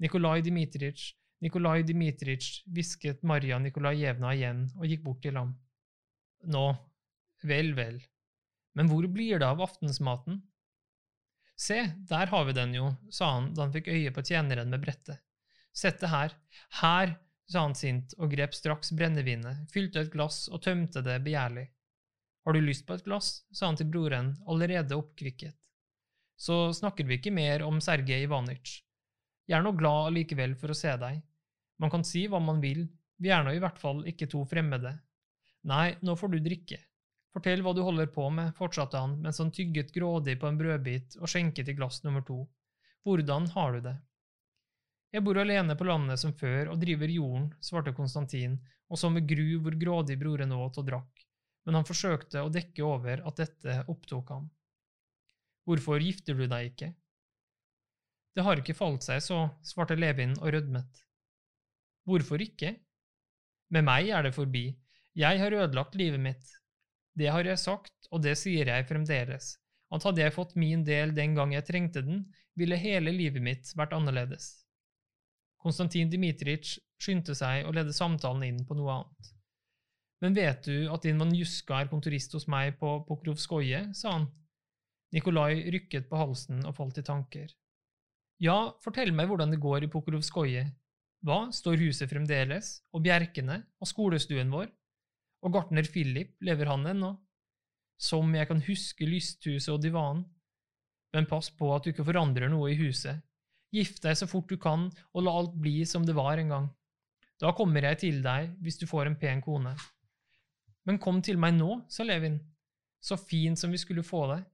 Nikolai 0.00 0.40
Dmitrij, 0.42 1.12
Nikolai 1.44 1.82
Dmitrij, 1.84 2.64
hvisket 2.72 3.22
Marja 3.26 3.58
Nikolajevna 3.60 4.32
igjen 4.32 4.64
og 4.78 4.88
gikk 4.88 5.04
bort 5.04 5.20
til 5.24 5.36
ham. 5.36 5.52
Nå, 6.48 6.64
vel, 7.44 7.72
vel, 7.76 8.00
men 8.74 8.90
hvor 8.90 9.06
blir 9.12 9.38
det 9.38 9.46
av 9.46 9.62
aftensmaten? 9.64 10.40
Se, 11.56 11.78
der 12.10 12.26
har 12.32 12.46
vi 12.48 12.54
den 12.56 12.74
jo, 12.74 12.88
sa 13.14 13.30
han 13.36 13.52
da 13.54 13.66
han 13.66 13.74
fikk 13.74 13.92
øye 13.92 14.12
på 14.14 14.24
tjeneren 14.26 14.72
med 14.72 14.82
brettet. 14.82 15.20
Sett 15.74 16.00
det 16.02 16.10
her, 16.10 16.34
her 16.80 17.14
sa 17.50 17.62
han 17.66 17.76
sint 17.78 18.14
og 18.18 18.32
grep 18.32 18.54
straks 18.56 18.90
brennevinet, 18.96 19.66
fylte 19.70 20.02
et 20.02 20.12
glass 20.12 20.46
og 20.50 20.62
tømte 20.64 21.02
det 21.06 21.20
begjærlig. 21.26 21.68
Har 22.44 22.56
du 22.56 22.60
lyst 22.60 22.86
på 22.86 22.96
et 22.96 23.04
glass? 23.06 23.44
sa 23.52 23.70
han 23.70 23.78
til 23.78 23.88
broren, 23.90 24.34
allerede 24.50 24.98
oppkvikket. 24.98 25.56
Så 26.36 26.72
snakker 26.74 27.06
vi 27.06 27.18
ikke 27.20 27.32
mer 27.34 27.62
om 27.62 27.78
Sergej 27.80 28.26
Ivanitsj. 28.26 28.80
Jeg 29.46 29.58
er 29.58 29.64
nå 29.64 29.74
glad 29.78 30.10
allikevel 30.10 30.56
for 30.58 30.72
å 30.72 30.76
se 30.76 30.92
deg. 30.98 31.22
Man 31.82 31.90
kan 31.90 32.04
si 32.06 32.26
hva 32.30 32.40
man 32.40 32.60
vil, 32.62 32.86
vi 33.18 33.30
er 33.34 33.44
nå 33.44 33.54
i 33.54 33.60
hvert 33.62 33.78
fall 33.80 34.02
ikke 34.10 34.28
to 34.30 34.42
fremmede. 34.48 34.92
Nei, 35.70 35.94
nå 36.04 36.16
får 36.18 36.34
du 36.34 36.38
drikke. 36.44 36.80
Fortell 37.34 37.64
hva 37.66 37.72
du 37.74 37.80
holder 37.82 38.10
på 38.14 38.28
med, 38.30 38.52
fortsatte 38.58 39.00
han 39.00 39.16
mens 39.22 39.40
han 39.42 39.50
tygget 39.54 39.92
grådig 39.94 40.36
på 40.40 40.46
en 40.46 40.58
brødbit 40.58 41.16
og 41.20 41.30
skjenket 41.30 41.70
i 41.70 41.76
glass 41.78 42.02
nummer 42.04 42.22
to. 42.26 42.44
Hvordan 43.04 43.48
har 43.56 43.74
du 43.74 43.80
det? 43.88 43.94
Jeg 45.14 45.22
bor 45.22 45.38
alene 45.38 45.76
på 45.78 45.86
landet 45.86 46.18
som 46.18 46.34
før 46.34 46.72
og 46.72 46.80
driver 46.82 47.10
jorden, 47.10 47.48
svarte 47.62 47.94
Konstantin, 47.94 48.56
og 48.90 48.98
så 48.98 49.10
med 49.10 49.26
gru 49.30 49.60
hvor 49.62 49.76
grådig 49.78 50.16
broren 50.18 50.54
åt 50.54 50.78
og 50.78 50.86
drakk, 50.88 51.24
men 51.66 51.78
han 51.78 51.86
forsøkte 51.86 52.42
å 52.42 52.52
dekke 52.52 52.82
over 52.86 53.22
at 53.26 53.38
dette 53.38 53.76
opptok 53.90 54.32
ham. 54.34 54.48
Hvorfor 55.64 56.02
gifter 56.02 56.36
du 56.36 56.44
deg 56.50 56.72
ikke? 56.72 56.90
Det 58.34 58.42
har 58.42 58.58
ikke 58.58 58.76
falt 58.76 59.06
seg 59.06 59.22
så, 59.22 59.44
svarte 59.62 59.96
Levin 59.96 60.34
og 60.40 60.50
rødmet. 60.56 61.03
Hvorfor 62.04 62.42
ikke? 62.44 62.74
Med 63.72 63.86
meg 63.86 64.10
er 64.12 64.26
det 64.26 64.34
forbi, 64.36 64.68
jeg 65.16 65.40
har 65.40 65.54
ødelagt 65.54 65.94
livet 65.96 66.20
mitt. 66.20 66.44
Det 67.14 67.30
har 67.30 67.46
jeg 67.46 67.60
sagt, 67.62 67.94
og 68.10 68.22
det 68.24 68.34
sier 68.38 68.68
jeg 68.68 68.86
fremdeles, 68.88 69.54
at 69.94 70.04
hadde 70.04 70.24
jeg 70.24 70.34
fått 70.34 70.56
min 70.58 70.82
del 70.84 71.14
den 71.14 71.36
gang 71.38 71.54
jeg 71.54 71.66
trengte 71.68 72.02
den, 72.02 72.24
ville 72.58 72.78
hele 72.78 73.14
livet 73.14 73.42
mitt 73.42 73.70
vært 73.78 73.94
annerledes. 73.96 74.64
Konstantin 75.62 76.10
Dmitrij 76.10 76.76
skyndte 77.00 77.34
seg 77.38 77.64
å 77.64 77.72
lede 77.72 77.94
samtalen 77.94 78.44
inn 78.46 78.60
på 78.68 78.76
noe 78.76 78.98
annet. 78.98 79.30
Men 80.22 80.36
vet 80.36 80.66
du 80.66 80.88
at 80.92 81.04
din 81.04 81.18
Manjuska 81.20 81.80
er 81.80 81.90
kontorist 81.90 82.34
hos 82.36 82.46
meg 82.50 82.78
på 82.80 82.98
Pokrovskoje, 83.08 83.86
sa 83.96 84.18
han. 84.18 84.28
Nikolai 85.14 85.70
rykket 85.70 86.08
på 86.10 86.18
halsen 86.18 86.64
og 86.66 86.74
falt 86.76 86.98
i 86.98 87.06
tanker. 87.06 87.50
Ja, 88.42 88.74
fortell 88.82 89.12
meg 89.14 89.28
hvordan 89.30 89.54
det 89.54 89.62
går 89.62 89.86
i 89.86 89.90
Pokrovskoje. 89.92 90.64
Hva, 91.24 91.48
står 91.56 91.80
huset 91.80 92.10
fremdeles, 92.10 92.78
og 92.92 93.04
bjerkene, 93.06 93.62
og 93.80 93.88
skolestuen 93.88 94.50
vår? 94.52 94.68
Og 95.44 95.54
gartner 95.54 95.86
Philip, 95.88 96.34
lever 96.44 96.68
han 96.68 96.84
ennå? 96.92 97.14
Som 98.00 98.34
jeg 98.36 98.48
kan 98.50 98.60
huske 98.66 99.08
lysthuset 99.08 99.72
og 99.72 99.80
divanen. 99.80 100.26
Men 101.14 101.28
pass 101.30 101.48
på 101.54 101.70
at 101.72 101.84
du 101.84 101.92
ikke 101.92 102.04
forandrer 102.04 102.50
noe 102.52 102.72
i 102.72 102.78
huset, 102.78 103.22
Gift 103.74 104.04
deg 104.04 104.14
så 104.14 104.28
fort 104.30 104.46
du 104.50 104.54
kan, 104.60 104.86
og 105.14 105.24
la 105.26 105.32
alt 105.34 105.54
bli 105.58 105.80
som 105.88 106.04
det 106.06 106.14
var 106.14 106.38
en 106.38 106.52
gang. 106.52 106.66
Da 107.42 107.50
kommer 107.58 107.82
jeg 107.82 108.00
til 108.04 108.20
deg 108.22 108.52
hvis 108.62 108.78
du 108.78 108.86
får 108.86 109.10
en 109.10 109.18
pen 109.18 109.42
kone. 109.42 109.72
Men 110.86 111.00
kom 111.02 111.18
til 111.24 111.40
meg 111.40 111.56
nå, 111.56 111.80
sa 111.90 112.06
Levin, 112.06 112.38
så 113.02 113.18
fint 113.18 113.58
som 113.58 113.74
vi 113.74 113.80
skulle 113.80 114.06
få 114.06 114.28
deg. 114.30 114.44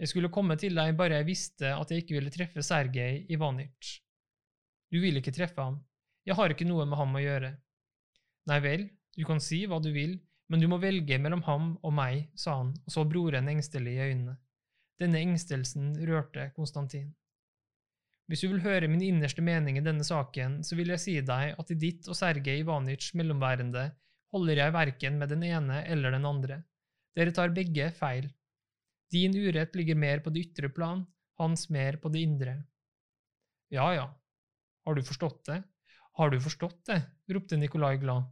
Jeg 0.00 0.12
skulle 0.12 0.32
komme 0.32 0.56
til 0.60 0.76
deg 0.76 0.96
bare 0.96 1.20
jeg 1.20 1.28
visste 1.28 1.72
at 1.76 1.92
jeg 1.92 2.04
ikke 2.04 2.16
ville 2.16 2.32
treffe 2.32 2.64
Sergej 2.64 3.26
Ivanitsj. 3.32 4.05
Du 4.92 5.00
vil 5.02 5.18
ikke 5.18 5.34
treffe 5.34 5.62
ham, 5.62 5.80
jeg 6.26 6.34
har 6.34 6.50
ikke 6.50 6.66
noe 6.66 6.86
med 6.90 6.98
ham 6.98 7.14
å 7.14 7.22
gjøre. 7.22 7.52
Nei 8.50 8.58
vel, 8.62 8.88
du 9.14 9.22
kan 9.26 9.38
si 9.42 9.60
hva 9.66 9.78
du 9.82 9.92
vil, 9.94 10.16
men 10.50 10.62
du 10.62 10.66
må 10.70 10.78
velge 10.82 11.18
mellom 11.22 11.42
ham 11.46 11.68
og 11.82 11.94
meg, 11.94 12.26
sa 12.38 12.58
han 12.60 12.72
og 12.84 12.94
så 12.94 13.04
broren 13.06 13.50
engstelig 13.50 13.94
i 13.94 14.08
øynene. 14.08 14.36
Denne 14.98 15.20
engstelsen 15.22 15.92
rørte 16.08 16.48
Konstantin. 16.56 17.10
Hvis 18.26 18.42
du 18.42 18.48
vil 18.50 18.62
høre 18.64 18.88
min 18.90 19.04
innerste 19.06 19.42
mening 19.44 19.78
i 19.78 19.84
denne 19.86 20.06
saken, 20.06 20.58
så 20.66 20.78
vil 20.78 20.90
jeg 20.94 21.02
si 21.02 21.14
deg 21.22 21.54
at 21.54 21.70
i 21.70 21.78
ditt 21.78 22.08
og 22.10 22.18
Sergej 22.18 22.64
Ivanitsjs 22.64 23.14
mellomværende 23.18 23.84
holder 24.34 24.62
jeg 24.64 24.74
verken 24.74 25.20
med 25.20 25.30
den 25.30 25.44
ene 25.46 25.82
eller 25.86 26.14
den 26.16 26.26
andre. 26.26 26.62
Dere 27.14 27.34
tar 27.34 27.54
begge 27.54 27.92
feil. 27.94 28.26
Din 29.14 29.36
urett 29.38 29.78
ligger 29.78 29.98
mer 29.98 30.24
på 30.24 30.32
det 30.34 30.48
ytre 30.48 30.72
plan, 30.74 31.04
hans 31.38 31.68
mer 31.70 32.00
på 32.02 32.10
det 32.10 32.24
indre. 32.26 32.56
Ja, 33.70 33.86
ja, 33.94 34.08
har 34.86 34.96
du 34.96 35.02
forstått 35.04 35.42
det? 35.50 35.60
Har 36.16 36.30
du 36.32 36.38
forstått 36.40 36.80
det? 36.88 37.02
ropte 37.34 37.58
Nikolai 37.60 37.96
glad. 38.00 38.24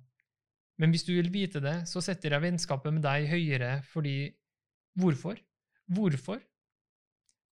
Men 0.81 0.91
hvis 0.95 1.05
du 1.07 1.13
vil 1.15 1.31
vite 1.35 1.61
det, 1.63 1.85
så 1.91 2.03
setter 2.03 2.35
jeg 2.35 2.47
vennskapet 2.47 2.95
med 2.95 3.05
deg 3.05 3.29
høyere 3.31 3.77
fordi… 3.91 4.33
Hvorfor? 4.99 5.39
Hvorfor? 5.91 6.39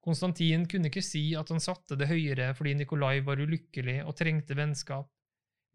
Konstantin 0.03 0.65
kunne 0.71 0.91
ikke 0.91 1.03
si 1.05 1.29
at 1.39 1.51
han 1.53 1.63
satte 1.63 1.99
det 1.99 2.09
høyere 2.11 2.53
fordi 2.59 2.75
Nikolai 2.79 3.21
var 3.27 3.43
ulykkelig 3.43 4.01
og 4.03 4.17
trengte 4.19 4.57
vennskap, 4.59 5.11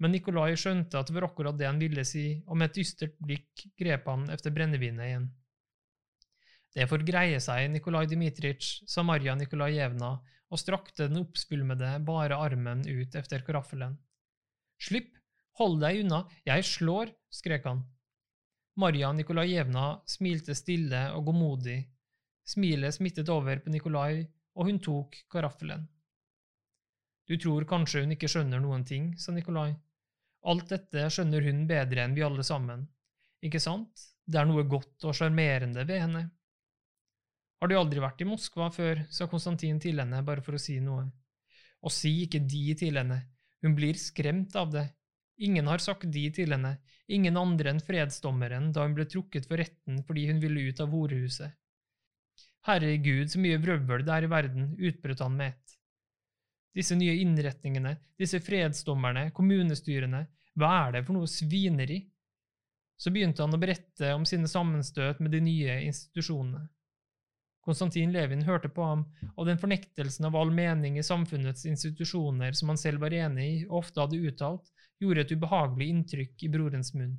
men 0.04 0.14
Nikolai 0.14 0.52
skjønte 0.60 1.00
at 1.00 1.10
det 1.10 1.16
var 1.16 1.30
akkurat 1.30 1.58
det 1.58 1.68
han 1.70 1.80
ville 1.82 2.04
si, 2.06 2.42
og 2.46 2.60
med 2.60 2.70
et 2.70 2.80
dystert 2.82 3.16
blikk 3.24 3.68
grep 3.80 4.08
han 4.12 4.28
efter 4.34 4.54
brennevinet 4.56 5.08
igjen. 5.08 5.30
Det 6.76 6.86
får 6.92 7.06
greie 7.08 7.40
seg, 7.42 7.72
Nikolai 7.74 8.06
Dmitrij, 8.12 8.60
sa 8.86 9.04
Marja 9.08 9.34
Nikolajevna 9.40 10.12
og 10.48 10.62
strakte 10.62 11.10
den 11.10 11.22
oppspulmede 11.24 11.98
bare 12.08 12.38
armen 12.38 12.86
ut 12.88 13.16
efter 13.20 13.44
karaffelen. 13.48 13.98
Slipp, 14.80 15.12
hold 15.60 15.80
deg 15.82 16.04
unna, 16.06 16.24
jeg 16.48 16.66
slår, 16.66 17.12
skrek 17.34 17.68
han. 17.68 17.84
Marja 18.78 19.10
Nikolajevna 19.14 19.90
smilte 20.06 20.54
stille 20.56 21.08
og 21.18 21.32
godmodig 21.32 21.82
Smilet 22.48 22.96
smittet 22.96 23.28
over 23.30 23.60
på 23.60 23.72
Nikolai, 23.74 24.24
og 24.56 24.70
hun 24.70 24.78
tok 24.80 25.18
karaffelen. 25.32 25.84
Du 27.28 27.36
tror 27.36 27.66
kanskje 27.68 28.06
hun 28.06 28.14
ikke 28.16 28.30
skjønner 28.32 28.62
noen 28.64 28.86
ting, 28.88 29.10
sa 29.20 29.34
Nikolai. 29.36 29.74
Alt 30.48 30.70
dette 30.72 31.10
skjønner 31.12 31.44
hun 31.44 31.66
bedre 31.68 32.06
enn 32.06 32.16
vi 32.16 32.24
alle 32.24 32.46
sammen. 32.48 32.86
Ikke 33.44 33.60
sant? 33.60 34.06
Det 34.24 34.40
er 34.40 34.48
noe 34.48 34.64
godt 34.64 35.04
og 35.04 35.18
sjarmerende 35.18 35.84
ved 35.90 36.00
henne. 36.06 36.24
Har 37.58 37.72
du 37.72 37.78
aldri 37.78 38.02
vært 38.04 38.22
i 38.22 38.28
Moskva 38.30 38.68
før, 38.74 39.02
sa 39.10 39.26
Konstantin 39.30 39.80
til 39.82 39.98
henne 39.98 40.22
bare 40.26 40.44
for 40.46 40.58
å 40.58 40.62
si 40.62 40.78
noe. 40.84 41.08
Og 41.82 41.94
si 41.94 42.12
ikke 42.26 42.44
de 42.46 42.76
til 42.78 43.00
henne, 43.00 43.24
hun 43.66 43.74
blir 43.78 43.98
skremt 43.98 44.56
av 44.60 44.70
det. 44.74 44.86
Ingen 45.42 45.70
har 45.70 45.82
sagt 45.82 46.06
de 46.14 46.26
til 46.34 46.54
henne, 46.54 46.76
ingen 47.08 47.38
andre 47.38 47.74
enn 47.74 47.82
fredsdommeren 47.82 48.72
da 48.74 48.86
hun 48.86 48.94
ble 48.98 49.08
trukket 49.10 49.50
for 49.50 49.62
retten 49.62 50.04
fordi 50.06 50.28
hun 50.30 50.42
ville 50.42 50.68
ut 50.70 50.82
av 50.82 50.94
horehuset. 50.94 51.54
Herregud, 52.68 53.32
så 53.32 53.42
mye 53.42 53.60
vrøvl 53.64 54.04
det 54.06 54.14
er 54.14 54.28
i 54.28 54.32
verden, 54.32 54.72
utbrøt 54.78 55.22
han 55.24 55.38
med 55.38 55.54
ett. 55.54 55.76
Disse 56.78 56.98
nye 56.98 57.16
innretningene, 57.24 57.96
disse 58.20 58.42
fredsdommerne, 58.44 59.32
kommunestyrene, 59.34 60.26
hva 60.58 60.72
er 60.84 60.98
det 60.98 61.06
for 61.08 61.18
noe 61.18 61.30
svineri? 61.32 62.04
Så 62.98 63.14
begynte 63.14 63.46
han 63.46 63.54
å 63.54 63.62
berette 63.62 64.14
om 64.18 64.26
sine 64.26 64.50
sammenstøt 64.50 65.22
med 65.22 65.34
de 65.34 65.42
nye 65.46 65.80
institusjonene. 65.86 66.66
Konstantin 67.68 68.14
Levin 68.16 68.46
hørte 68.48 68.70
på 68.72 68.84
ham, 68.88 69.02
og 69.36 69.48
den 69.50 69.60
fornektelsen 69.60 70.30
av 70.30 70.36
all 70.40 70.54
mening 70.56 70.96
i 70.96 71.04
samfunnets 71.04 71.66
institusjoner 71.68 72.56
som 72.56 72.72
han 72.72 72.80
selv 72.80 73.04
var 73.04 73.12
enig 73.12 73.48
i 73.48 73.58
og 73.66 73.82
ofte 73.82 74.06
hadde 74.06 74.22
uttalt, 74.30 74.70
gjorde 75.04 75.26
et 75.26 75.34
ubehagelig 75.36 75.90
inntrykk 75.92 76.46
i 76.48 76.52
brorens 76.54 76.94
munn. 76.96 77.18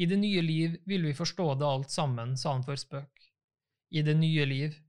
I 0.00 0.08
det 0.08 0.16
nye 0.16 0.40
liv 0.46 0.80
vil 0.88 1.04
vi 1.04 1.12
forstå 1.12 1.50
det 1.60 1.68
alt 1.68 1.92
sammen, 1.92 2.32
sa 2.40 2.56
han 2.56 2.64
for 2.64 2.80
spøk 2.80 3.28
i 3.92 4.00
det 4.02 4.16
nye 4.16 4.48
liv. 4.48 4.80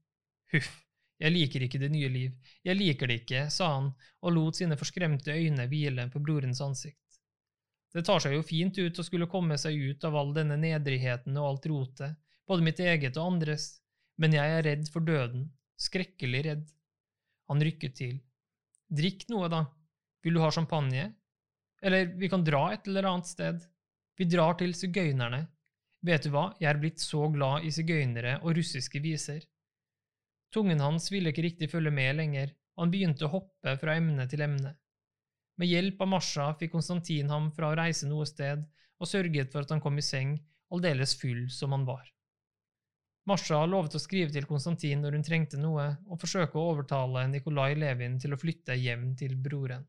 Huff, 0.55 0.71
jeg 1.19 1.35
liker 1.35 1.67
ikke 1.67 1.83
det 1.83 1.91
nye 1.91 2.07
liv, 2.15 2.31
jeg 2.63 2.79
liker 2.79 3.11
det 3.11 3.19
ikke, 3.25 3.45
sa 3.51 3.73
han 3.75 3.91
og 4.23 4.37
lot 4.39 4.55
sine 4.55 4.79
forskremte 4.79 5.35
øyne 5.35 5.67
hvile 5.67 6.07
på 6.15 6.23
brorens 6.23 6.63
ansikt. 6.63 6.99
Det 7.93 8.07
tar 8.07 8.23
seg 8.23 8.39
jo 8.39 8.47
fint 8.47 8.79
ut 8.79 8.99
å 8.99 9.03
skulle 9.03 9.27
komme 9.27 9.59
seg 9.59 9.75
ut 9.75 10.07
av 10.07 10.15
all 10.15 10.31
denne 10.33 10.55
nedrigheten 10.57 11.35
og 11.35 11.49
alt 11.49 11.71
rotet, 11.75 12.15
både 12.47 12.63
mitt 12.63 12.79
eget 12.79 13.19
og 13.19 13.35
andres, 13.35 13.82
men 14.21 14.35
jeg 14.35 14.57
er 14.57 14.65
redd 14.67 14.89
for 14.93 15.05
døden, 15.05 15.47
skrekkelig 15.79 16.43
redd. 16.47 16.65
Han 17.51 17.63
rykket 17.63 17.95
til. 17.97 18.17
Drikk 18.93 19.25
noe, 19.33 19.49
da. 19.51 19.63
Vil 20.23 20.37
du 20.37 20.43
ha 20.43 20.51
champagne? 20.53 21.09
Eller 21.83 22.13
vi 22.19 22.29
kan 22.31 22.45
dra 22.45 22.69
et 22.73 22.87
eller 22.87 23.09
annet 23.09 23.27
sted. 23.27 23.63
Vi 24.17 24.27
drar 24.29 24.55
til 24.59 24.75
sigøynerne. 24.77 25.41
Vet 26.03 26.27
du 26.27 26.33
hva, 26.33 26.49
jeg 26.59 26.69
er 26.69 26.79
blitt 26.79 27.01
så 27.01 27.25
glad 27.31 27.65
i 27.67 27.71
sigøynere 27.73 28.37
og 28.43 28.57
russiske 28.57 29.01
viser. 29.03 29.43
Tungen 30.53 30.83
hans 30.83 31.09
ville 31.11 31.31
ikke 31.31 31.45
riktig 31.47 31.69
følge 31.71 31.91
med 31.95 32.19
lenger, 32.19 32.53
og 32.75 32.85
han 32.85 32.93
begynte 32.93 33.25
å 33.25 33.33
hoppe 33.33 33.75
fra 33.81 33.95
emne 33.97 34.27
til 34.29 34.43
emne. 34.45 34.75
Med 35.57 35.69
hjelp 35.69 36.01
av 36.01 36.09
Masha 36.11 36.47
fikk 36.59 36.73
Konstantin 36.75 37.31
ham 37.31 37.49
fra 37.55 37.71
å 37.71 37.77
reise 37.77 38.09
noe 38.09 38.25
sted, 38.29 38.61
og 38.99 39.09
sørget 39.09 39.51
for 39.53 39.65
at 39.65 39.73
han 39.73 39.81
kom 39.83 39.97
i 39.97 40.05
seng, 40.05 40.35
aldeles 40.73 41.15
full 41.19 41.47
som 41.53 41.73
han 41.75 41.85
var. 41.87 42.05
Masha 43.23 43.61
lovet 43.63 43.93
å 43.95 44.01
skrive 44.03 44.33
til 44.35 44.43
Konstantin 44.43 44.99
når 44.99 45.15
hun 45.15 45.21
trengte 45.23 45.55
noe, 45.55 45.85
og 46.11 46.19
forsøke 46.19 46.59
å 46.59 46.73
overtale 46.73 47.23
Nikolai 47.31 47.71
Levin 47.77 48.17
til 48.19 48.35
å 48.35 48.39
flytte 48.39 48.75
hjem 48.75 49.13
til 49.15 49.37
broren. 49.39 49.85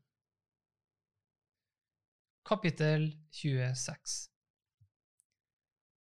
Kapittel 2.47 3.09
26 3.35 4.13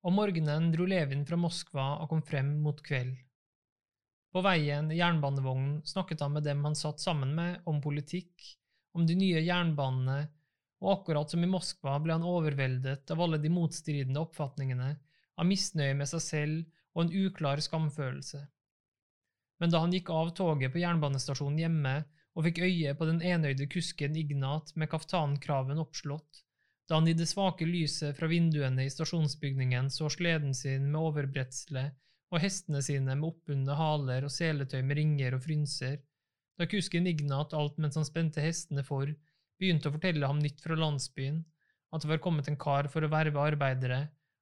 Om 0.08 0.18
morgenen 0.18 0.72
dro 0.74 0.88
Levin 0.90 1.22
fra 1.28 1.38
Moskva 1.38 1.84
og 2.00 2.10
kom 2.10 2.24
frem 2.26 2.50
mot 2.64 2.82
kveld. 2.82 3.14
På 4.34 4.42
veien 4.42 4.90
i 4.90 4.98
jernbanevognen 4.98 5.84
snakket 5.86 6.26
han 6.26 6.34
med 6.34 6.48
dem 6.48 6.66
han 6.66 6.78
satt 6.78 6.98
sammen 7.02 7.30
med, 7.36 7.60
om 7.70 7.78
politikk, 7.84 8.42
om 8.98 9.06
de 9.06 9.14
nye 9.18 9.44
jernbanene, 9.44 10.18
og 10.82 10.92
akkurat 10.96 11.30
som 11.30 11.46
i 11.46 11.50
Moskva 11.50 11.94
ble 12.02 12.16
han 12.16 12.26
overveldet 12.26 13.14
av 13.14 13.22
alle 13.22 13.38
de 13.38 13.54
motstridende 13.54 14.22
oppfatningene, 14.26 14.92
av 15.38 15.46
misnøye 15.46 15.94
med 15.94 16.10
seg 16.10 16.26
selv 16.26 16.79
og 16.94 17.04
en 17.04 17.12
uklar 17.26 17.62
skamfølelse. 17.62 18.40
Men 19.60 19.72
da 19.72 19.82
han 19.82 19.92
gikk 19.94 20.10
av 20.14 20.32
toget 20.36 20.72
på 20.72 20.80
jernbanestasjonen 20.82 21.60
hjemme 21.60 21.94
og 22.34 22.46
fikk 22.46 22.62
øye 22.64 22.94
på 22.96 23.08
den 23.08 23.20
enøyde 23.26 23.68
kusken 23.70 24.16
Ignat 24.16 24.72
med 24.78 24.90
kaftankraven 24.92 25.82
oppslått, 25.82 26.44
da 26.88 26.98
han 26.98 27.08
i 27.10 27.14
det 27.14 27.28
svake 27.30 27.68
lyset 27.68 28.16
fra 28.18 28.26
vinduene 28.30 28.86
i 28.86 28.90
stasjonsbygningen 28.90 29.90
så 29.94 30.08
sleden 30.10 30.54
sin 30.56 30.88
med 30.90 31.00
overbretsle 31.00 31.84
og 32.30 32.42
hestene 32.42 32.80
sine 32.82 33.14
med 33.14 33.28
oppbundne 33.28 33.76
haler 33.78 34.26
og 34.26 34.32
seletøy 34.34 34.80
med 34.86 34.98
ringer 34.98 35.36
og 35.36 35.44
frynser, 35.44 35.98
da 36.58 36.66
kusken 36.70 37.08
Ignat 37.10 37.54
alt 37.56 37.78
mens 37.82 37.98
han 37.98 38.06
spente 38.08 38.42
hestene 38.44 38.84
for, 38.86 39.10
begynte 39.60 39.90
å 39.90 39.94
fortelle 39.94 40.26
ham 40.26 40.40
nytt 40.42 40.62
fra 40.64 40.78
landsbyen, 40.78 41.42
at 41.90 42.02
det 42.02 42.10
var 42.10 42.22
kommet 42.22 42.48
en 42.48 42.58
kar 42.60 42.88
for 42.92 43.04
å 43.04 43.10
verve 43.12 43.42
arbeidere, 43.52 44.00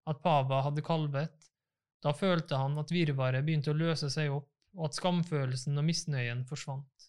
at 0.09 0.23
Pava 0.25 0.63
hadde 0.65 0.85
kalvet, 0.85 1.49
da 2.05 2.15
følte 2.15 2.59
han 2.61 2.79
at 2.81 2.93
virvaret 2.95 3.45
begynte 3.47 3.73
å 3.73 3.79
løse 3.79 4.11
seg 4.13 4.33
opp, 4.33 4.51
og 4.79 4.89
at 4.89 4.99
skamfølelsen 4.99 5.81
og 5.81 5.87
misnøyen 5.87 6.45
forsvant. 6.47 7.09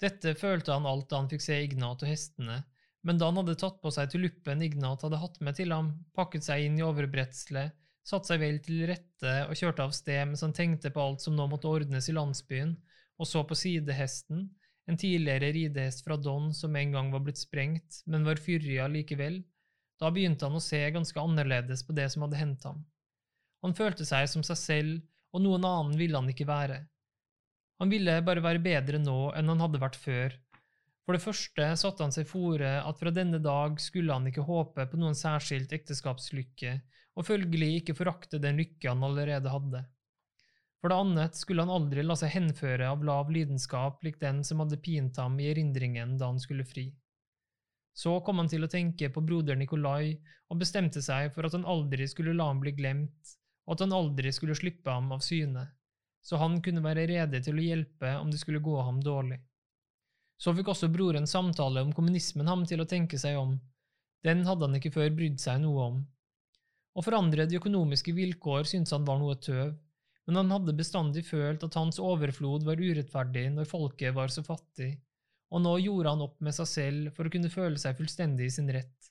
Dette 0.00 0.34
følte 0.38 0.72
han 0.74 0.86
alt 0.88 1.08
da 1.10 1.20
han 1.20 1.30
fikk 1.30 1.44
se 1.44 1.58
Ignat 1.64 2.02
og 2.04 2.10
hestene, 2.10 2.62
men 3.04 3.20
da 3.20 3.28
han 3.28 3.38
hadde 3.42 3.56
tatt 3.60 3.80
på 3.82 3.92
seg 3.92 4.10
tuluppen 4.12 4.62
Ignat 4.64 5.04
hadde 5.04 5.20
hatt 5.20 5.40
med 5.44 5.58
til 5.58 5.74
ham, 5.74 5.92
pakket 6.16 6.46
seg 6.46 6.64
inn 6.64 6.78
i 6.80 6.84
overbretselet, 6.86 7.74
satt 8.04 8.28
seg 8.28 8.40
vel 8.40 8.58
til 8.64 8.84
rette 8.88 9.34
og 9.48 9.56
kjørte 9.56 9.84
av 9.84 9.94
sted 9.96 10.20
mens 10.28 10.44
han 10.44 10.56
tenkte 10.56 10.92
på 10.92 11.02
alt 11.02 11.24
som 11.24 11.36
nå 11.36 11.46
måtte 11.48 11.70
ordnes 11.70 12.08
i 12.08 12.16
landsbyen, 12.16 12.74
og 13.20 13.28
så 13.28 13.44
på 13.46 13.56
sidehesten, 13.56 14.48
en 14.88 15.00
tidligere 15.00 15.52
ridehest 15.54 16.04
fra 16.04 16.16
Don 16.20 16.50
som 16.52 16.74
en 16.76 16.92
gang 16.92 17.12
var 17.12 17.22
blitt 17.24 17.40
sprengt, 17.40 18.02
men 18.04 18.26
var 18.26 18.40
fyrig 18.40 18.76
allikevel, 18.84 19.40
da 20.00 20.10
begynte 20.12 20.48
han 20.48 20.58
å 20.58 20.64
se 20.64 20.80
ganske 20.92 21.20
annerledes 21.20 21.84
på 21.86 21.96
det 21.96 22.10
som 22.12 22.26
hadde 22.26 22.40
hendt 22.40 22.66
ham. 22.68 22.82
Han 23.64 23.76
følte 23.76 24.04
seg 24.04 24.28
som 24.28 24.44
seg 24.44 24.60
selv, 24.60 24.96
og 25.34 25.42
noen 25.42 25.64
annen 25.64 25.98
ville 25.98 26.18
han 26.20 26.28
ikke 26.30 26.46
være. 26.48 26.82
Han 27.82 27.90
ville 27.90 28.20
bare 28.26 28.42
være 28.44 28.62
bedre 28.62 29.00
nå 29.02 29.32
enn 29.34 29.50
han 29.50 29.62
hadde 29.64 29.80
vært 29.82 29.96
før. 29.98 30.34
For 31.04 31.16
det 31.16 31.24
første 31.24 31.70
satte 31.80 32.04
han 32.04 32.14
seg 32.14 32.28
fore 32.28 32.76
at 32.80 33.00
fra 33.00 33.12
denne 33.12 33.40
dag 33.42 33.80
skulle 33.82 34.14
han 34.14 34.28
ikke 34.30 34.46
håpe 34.46 34.86
på 34.88 35.00
noen 35.00 35.16
særskilt 35.18 35.72
ekteskapslykke, 35.76 36.78
og 37.14 37.26
følgelig 37.28 37.70
ikke 37.80 37.96
forakte 37.98 38.40
den 38.42 38.60
lykke 38.60 38.88
han 38.88 39.04
allerede 39.04 39.52
hadde. 39.52 39.82
For 40.80 40.92
det 40.92 41.00
annet 41.00 41.38
skulle 41.38 41.64
han 41.64 41.72
aldri 41.72 42.02
la 42.04 42.16
seg 42.20 42.34
henføre 42.34 42.88
av 42.92 43.04
lav 43.08 43.30
lidenskap 43.32 44.02
lik 44.04 44.18
den 44.20 44.42
som 44.44 44.60
hadde 44.60 44.80
pint 44.84 45.16
ham 45.20 45.38
i 45.40 45.48
erindringen 45.52 46.18
da 46.20 46.28
han 46.32 46.40
skulle 46.42 46.66
fri. 46.68 46.90
Så 47.96 48.18
kom 48.26 48.42
han 48.42 48.50
til 48.50 48.66
å 48.66 48.70
tenke 48.70 49.08
på 49.14 49.22
broder 49.24 49.56
Nikolai 49.56 50.18
og 50.50 50.60
bestemte 50.60 51.00
seg 51.04 51.30
for 51.32 51.46
at 51.46 51.54
han 51.56 51.64
aldri 51.64 52.08
skulle 52.10 52.34
la 52.36 52.50
ham 52.50 52.60
bli 52.60 52.74
glemt, 52.76 53.36
og 53.64 53.74
at 53.74 53.84
han 53.84 53.96
aldri 53.96 54.32
skulle 54.32 54.56
slippe 54.58 54.92
ham 54.92 55.10
av 55.14 55.22
syne, 55.24 55.66
så 56.24 56.40
han 56.40 56.60
kunne 56.64 56.84
være 56.84 57.06
rede 57.08 57.40
til 57.44 57.58
å 57.58 57.64
hjelpe 57.64 58.14
om 58.20 58.30
det 58.32 58.40
skulle 58.40 58.62
gå 58.64 58.76
ham 58.80 59.00
dårlig. 59.04 59.38
Så 60.40 60.54
fikk 60.56 60.72
også 60.72 60.90
broren 60.92 61.28
samtale 61.30 61.84
om 61.84 61.92
kommunismen 61.94 62.48
ham 62.48 62.64
til 62.68 62.82
å 62.82 62.88
tenke 62.88 63.20
seg 63.20 63.38
om, 63.38 63.56
den 64.24 64.44
hadde 64.48 64.68
han 64.68 64.76
ikke 64.78 64.94
før 64.94 65.10
brydd 65.16 65.40
seg 65.40 65.60
noe 65.62 65.88
om. 65.90 66.02
Å 66.94 67.02
forandre 67.04 67.44
de 67.48 67.58
økonomiske 67.58 68.14
vilkår 68.16 68.68
syntes 68.70 68.94
han 68.94 69.04
var 69.08 69.18
noe 69.20 69.36
tøv, 69.36 69.74
men 70.24 70.38
han 70.40 70.52
hadde 70.54 70.76
bestandig 70.78 71.26
følt 71.28 71.64
at 71.66 71.76
hans 71.76 71.98
overflod 72.00 72.64
var 72.64 72.80
urettferdig 72.80 73.48
når 73.52 73.68
folket 73.68 74.14
var 74.16 74.32
så 74.32 74.44
fattig, 74.46 74.94
og 75.52 75.60
nå 75.64 75.74
gjorde 75.84 76.14
han 76.14 76.24
opp 76.24 76.38
med 76.44 76.56
seg 76.56 76.70
selv 76.70 77.16
for 77.16 77.28
å 77.28 77.32
kunne 77.34 77.52
føle 77.52 77.80
seg 77.80 77.98
fullstendig 77.98 78.48
i 78.48 78.54
sin 78.54 78.70
rett, 78.72 79.10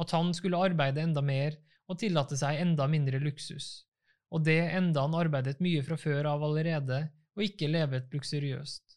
at 0.00 0.16
han 0.16 0.32
skulle 0.34 0.58
arbeide 0.58 1.04
enda 1.04 1.22
mer 1.22 1.54
og 1.90 1.98
tillate 1.98 2.38
seg 2.38 2.60
enda 2.62 2.86
mindre 2.90 3.18
luksus, 3.22 3.82
og 4.30 4.44
det 4.46 4.60
enda 4.70 5.02
han 5.02 5.16
arbeidet 5.18 5.58
mye 5.64 5.82
fra 5.82 5.98
før 5.98 6.28
av 6.30 6.44
allerede 6.46 7.02
og 7.34 7.44
ikke 7.46 7.70
levet 7.70 8.14
luksuriøst. 8.14 8.96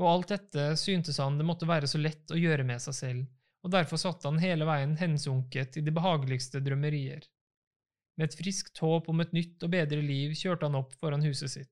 Og 0.00 0.08
alt 0.08 0.32
dette 0.32 0.70
syntes 0.80 1.18
han 1.22 1.36
det 1.38 1.46
måtte 1.46 1.68
være 1.68 1.90
så 1.90 2.00
lett 2.00 2.30
å 2.32 2.38
gjøre 2.38 2.66
med 2.66 2.82
seg 2.82 2.96
selv, 2.96 3.26
og 3.62 3.74
derfor 3.74 4.00
satt 4.00 4.24
han 4.26 4.40
hele 4.42 4.66
veien 4.66 4.96
hensunket 4.98 5.78
i 5.78 5.84
de 5.84 5.94
behageligste 5.94 6.62
drømmerier. 6.64 7.22
Med 8.18 8.28
et 8.28 8.36
friskt 8.38 8.78
håp 8.82 9.08
om 9.08 9.22
et 9.24 9.32
nytt 9.34 9.62
og 9.64 9.72
bedre 9.72 10.02
liv 10.04 10.34
kjørte 10.38 10.68
han 10.68 10.78
opp 10.78 10.94
foran 11.00 11.24
huset 11.24 11.54
sitt. 11.54 11.70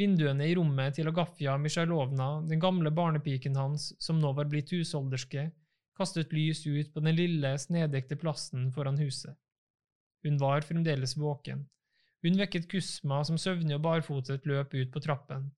Vinduene 0.00 0.48
i 0.48 0.54
rommet 0.56 0.96
til 0.96 1.08
Agafja 1.10 1.54
Mishailovna, 1.60 2.42
den 2.48 2.60
gamle 2.60 2.90
barnepiken 2.94 3.56
hans 3.58 3.92
som 4.02 4.18
nå 4.20 4.32
var 4.36 4.48
blitt 4.50 4.72
husholderske, 4.74 5.50
kastet 6.02 6.34
lys 6.34 6.66
ut 6.66 6.92
på 6.92 7.00
den 7.00 7.16
lille, 7.16 7.54
snedekte 7.58 8.18
plassen 8.18 8.70
foran 8.74 8.98
huset. 8.98 9.38
Hun 10.22 10.38
var 10.38 10.66
fremdeles 10.66 11.16
våken. 11.16 11.64
Hun 12.22 12.38
vekket 12.38 12.68
Kusma 12.70 13.22
som 13.26 13.38
søvnig 13.38 13.74
og 13.78 13.82
barfotet 13.86 14.46
løp 14.46 14.74
ut 14.74 14.92
på 14.94 15.02
trappen. 15.02 15.48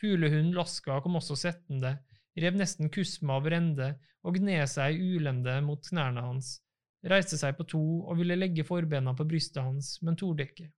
Fuglehunden 0.00 0.54
Laska 0.56 1.00
kom 1.02 1.16
også 1.18 1.36
settende, 1.36 1.96
rev 2.38 2.56
nesten 2.58 2.90
Kusma 2.92 3.38
over 3.40 3.56
ende 3.56 3.94
og 4.26 4.36
gned 4.36 4.68
seg 4.70 5.00
ulende 5.00 5.56
mot 5.64 5.80
knærne 5.88 6.22
hans, 6.26 6.58
reiste 7.08 7.38
seg 7.40 7.56
på 7.58 7.66
to 7.72 7.82
og 8.04 8.18
ville 8.20 8.36
legge 8.36 8.66
forbena 8.68 9.14
på 9.16 9.26
brystet 9.28 9.64
hans, 9.64 9.96
men 10.02 10.18
torde 10.18 10.44
ikke. 10.44 10.68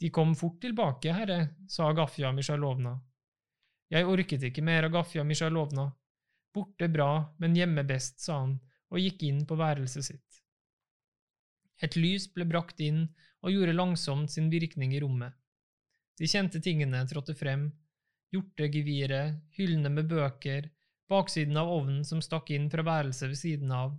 De 0.00 0.10
kom 0.12 0.34
fort 0.36 0.60
tilbake, 0.60 1.12
herre, 1.16 1.38
sa 1.72 1.88
Agafja 1.88 2.32
Mishalovna. 2.36 2.98
Jeg 3.90 4.06
orket 4.06 4.42
ikke 4.50 4.64
mer, 4.66 4.90
Agafja 4.90 5.24
Misjailovna. 5.24 5.88
Borte 6.56 6.88
bra, 6.88 7.10
men 7.38 7.56
hjemme 7.56 7.84
best, 7.84 8.22
sa 8.24 8.40
han 8.40 8.56
og 8.92 9.02
gikk 9.02 9.26
inn 9.28 9.42
på 9.48 9.58
værelset 9.58 10.06
sitt. 10.08 10.42
Et 11.84 11.96
lys 11.98 12.28
ble 12.32 12.46
brakt 12.48 12.80
inn 12.80 13.02
og 13.44 13.52
gjorde 13.52 13.74
langsomt 13.76 14.32
sin 14.32 14.48
virkning 14.52 14.94
i 14.96 15.00
rommet. 15.02 15.34
De 16.16 16.28
kjente 16.30 16.62
tingene 16.64 17.02
trådte 17.10 17.34
frem, 17.36 17.68
hjortegeviret, 18.32 19.36
hyllene 19.58 19.92
med 19.92 20.08
bøker, 20.08 20.70
baksiden 21.10 21.58
av 21.60 21.70
ovnen 21.70 22.04
som 22.08 22.22
stakk 22.24 22.50
inn 22.56 22.70
fra 22.72 22.84
værelset 22.86 23.28
ved 23.28 23.40
siden 23.42 23.74
av, 23.74 23.92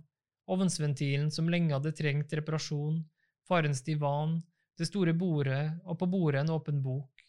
ovnsventilen 0.50 1.30
som 1.30 1.48
lenge 1.52 1.76
hadde 1.76 1.94
trengt 1.96 2.34
reparasjon, 2.34 3.04
farens 3.48 3.84
divan, 3.86 4.40
det 4.78 4.88
store 4.90 5.14
bordet 5.16 5.78
og 5.84 5.98
på 6.00 6.08
bordet 6.10 6.42
en 6.42 6.54
åpen 6.56 6.82
bok, 6.82 7.22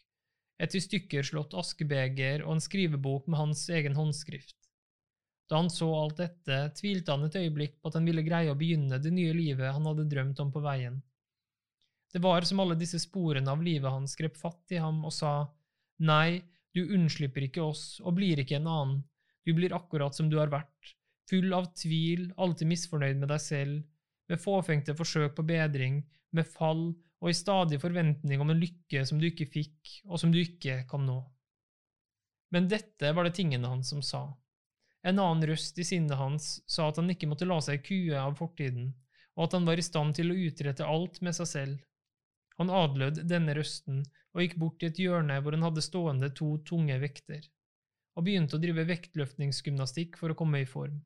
et 0.60 0.76
i 0.76 0.82
stykker 0.84 1.24
slått 1.24 1.56
askebeger 1.58 2.44
og 2.46 2.58
en 2.58 2.64
skrivebok 2.64 3.30
med 3.30 3.40
hans 3.40 3.64
egen 3.72 3.96
håndskrift. 3.96 4.59
Da 5.50 5.58
han 5.58 5.70
så 5.74 5.88
alt 5.98 6.20
dette, 6.22 6.58
tvilte 6.78 7.16
han 7.16 7.26
et 7.26 7.38
øyeblikk 7.40 7.80
på 7.80 7.90
at 7.90 7.98
han 7.98 8.06
ville 8.06 8.26
greie 8.26 8.52
å 8.52 8.58
begynne 8.58 9.00
det 9.02 9.12
nye 9.14 9.34
livet 9.34 9.74
han 9.74 9.88
hadde 9.90 10.06
drømt 10.12 10.42
om 10.44 10.52
på 10.54 10.62
veien. 10.62 11.00
Det 12.14 12.22
var 12.22 12.46
som 12.46 12.62
alle 12.62 12.78
disse 12.78 13.00
sporene 13.02 13.50
av 13.50 13.64
livet 13.66 13.90
hans 13.90 14.16
grep 14.18 14.38
fatt 14.38 14.74
i 14.74 14.82
ham 14.82 15.02
og 15.06 15.14
sa, 15.14 15.34
Nei, 16.06 16.40
du 16.74 16.86
unnslipper 16.86 17.48
ikke 17.48 17.66
oss 17.66 18.00
og 18.04 18.16
blir 18.18 18.40
ikke 18.42 18.60
en 18.60 18.70
annen, 18.70 19.02
du 19.46 19.56
blir 19.58 19.74
akkurat 19.76 20.16
som 20.16 20.30
du 20.30 20.38
har 20.40 20.52
vært, 20.54 20.94
full 21.30 21.54
av 21.54 21.72
tvil, 21.78 22.30
alltid 22.38 22.70
misfornøyd 22.70 23.20
med 23.22 23.32
deg 23.34 23.42
selv, 23.42 23.82
med 24.30 24.42
fåfengte 24.42 24.96
forsøk 24.98 25.36
på 25.38 25.46
bedring, 25.50 26.04
med 26.38 26.46
fall 26.46 26.92
og 27.20 27.32
i 27.32 27.36
stadig 27.36 27.80
forventning 27.82 28.42
om 28.42 28.54
en 28.54 28.62
lykke 28.62 29.02
som 29.08 29.20
du 29.20 29.28
ikke 29.28 29.50
fikk, 29.50 29.96
og 30.06 30.22
som 30.22 30.32
du 30.32 30.40
ikke 30.42 30.84
kan 30.90 31.04
nå. 31.06 31.18
Men 32.54 32.70
dette 32.70 33.12
var 33.14 33.28
det 33.28 33.36
tingene 33.38 33.70
hans 33.70 33.92
som 33.92 34.02
sa. 34.06 34.24
En 35.08 35.20
annen 35.20 35.48
røst 35.48 35.78
i 35.80 35.86
sinnet 35.88 36.20
hans 36.20 36.58
sa 36.68 36.90
at 36.90 36.98
han 37.00 37.10
ikke 37.12 37.30
måtte 37.32 37.48
la 37.48 37.60
seg 37.64 37.84
kue 37.86 38.16
av 38.20 38.36
fortiden, 38.40 38.92
og 39.38 39.46
at 39.46 39.56
han 39.56 39.68
var 39.70 39.80
i 39.80 39.86
stand 39.86 40.18
til 40.18 40.34
å 40.34 40.40
utrette 40.48 40.88
alt 40.88 41.22
med 41.24 41.38
seg 41.38 41.48
selv. 41.48 41.78
Han 42.60 42.74
adlød 42.76 43.22
denne 43.30 43.56
røsten 43.56 44.02
og 44.36 44.44
gikk 44.44 44.58
bort 44.60 44.82
til 44.82 44.92
et 44.92 45.00
hjørne 45.00 45.38
hvor 45.40 45.56
han 45.56 45.64
hadde 45.64 45.86
stående 45.86 46.32
to 46.36 46.58
tunge 46.68 46.98
vekter, 47.00 47.46
og 48.20 48.26
begynte 48.28 48.58
å 48.58 48.62
drive 48.62 48.84
vektløftningsgymnastikk 48.90 50.20
for 50.20 50.34
å 50.34 50.38
komme 50.38 50.60
i 50.66 50.68
form. 50.68 51.00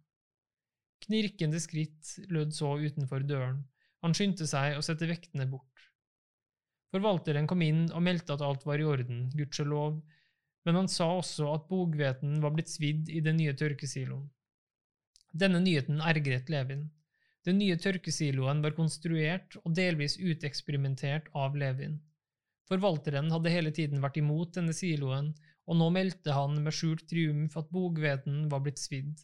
Knirkende 1.05 1.59
skritt 1.61 2.15
lød 2.33 2.55
så 2.55 2.73
utenfor 2.81 3.27
døren, 3.29 3.61
han 4.03 4.17
skyndte 4.17 4.47
seg 4.49 4.79
å 4.79 4.83
sette 4.83 5.07
vektene 5.07 5.45
bort. 5.51 5.69
Forvalteren 6.93 7.45
kom 7.49 7.61
inn 7.65 7.85
og 7.91 8.03
meldte 8.05 8.35
at 8.35 8.43
alt 8.45 8.65
var 8.65 8.81
i 8.81 8.87
orden, 8.87 9.27
gudskjelov, 9.37 10.01
men 10.63 10.79
han 10.79 10.89
sa 10.91 11.09
også 11.17 11.49
at 11.53 11.67
boghveten 11.69 12.39
var 12.43 12.53
blitt 12.55 12.71
svidd 12.71 13.09
i 13.11 13.21
den 13.23 13.39
nye 13.39 13.55
tørkesiloen. 13.57 14.29
Denne 15.33 15.59
nyheten 15.63 16.01
ergret 16.05 16.51
Levin. 16.53 16.85
Den 17.43 17.57
nye 17.59 17.75
tørkesiloen 17.75 18.61
var 18.63 18.75
konstruert 18.77 19.57
og 19.63 19.73
delvis 19.75 20.15
uteksperimentert 20.21 21.31
av 21.35 21.57
Levin. 21.59 21.97
Forvalteren 22.69 23.31
hadde 23.33 23.51
hele 23.51 23.73
tiden 23.75 24.03
vært 24.03 24.19
imot 24.21 24.53
denne 24.55 24.75
siloen, 24.77 25.33
og 25.67 25.79
nå 25.79 25.89
meldte 25.95 26.35
han 26.35 26.55
med 26.63 26.75
skjult 26.75 27.05
triumf 27.09 27.57
at 27.59 27.71
boghveten 27.73 28.45
var 28.51 28.63
blitt 28.63 28.79
svidd. 28.79 29.19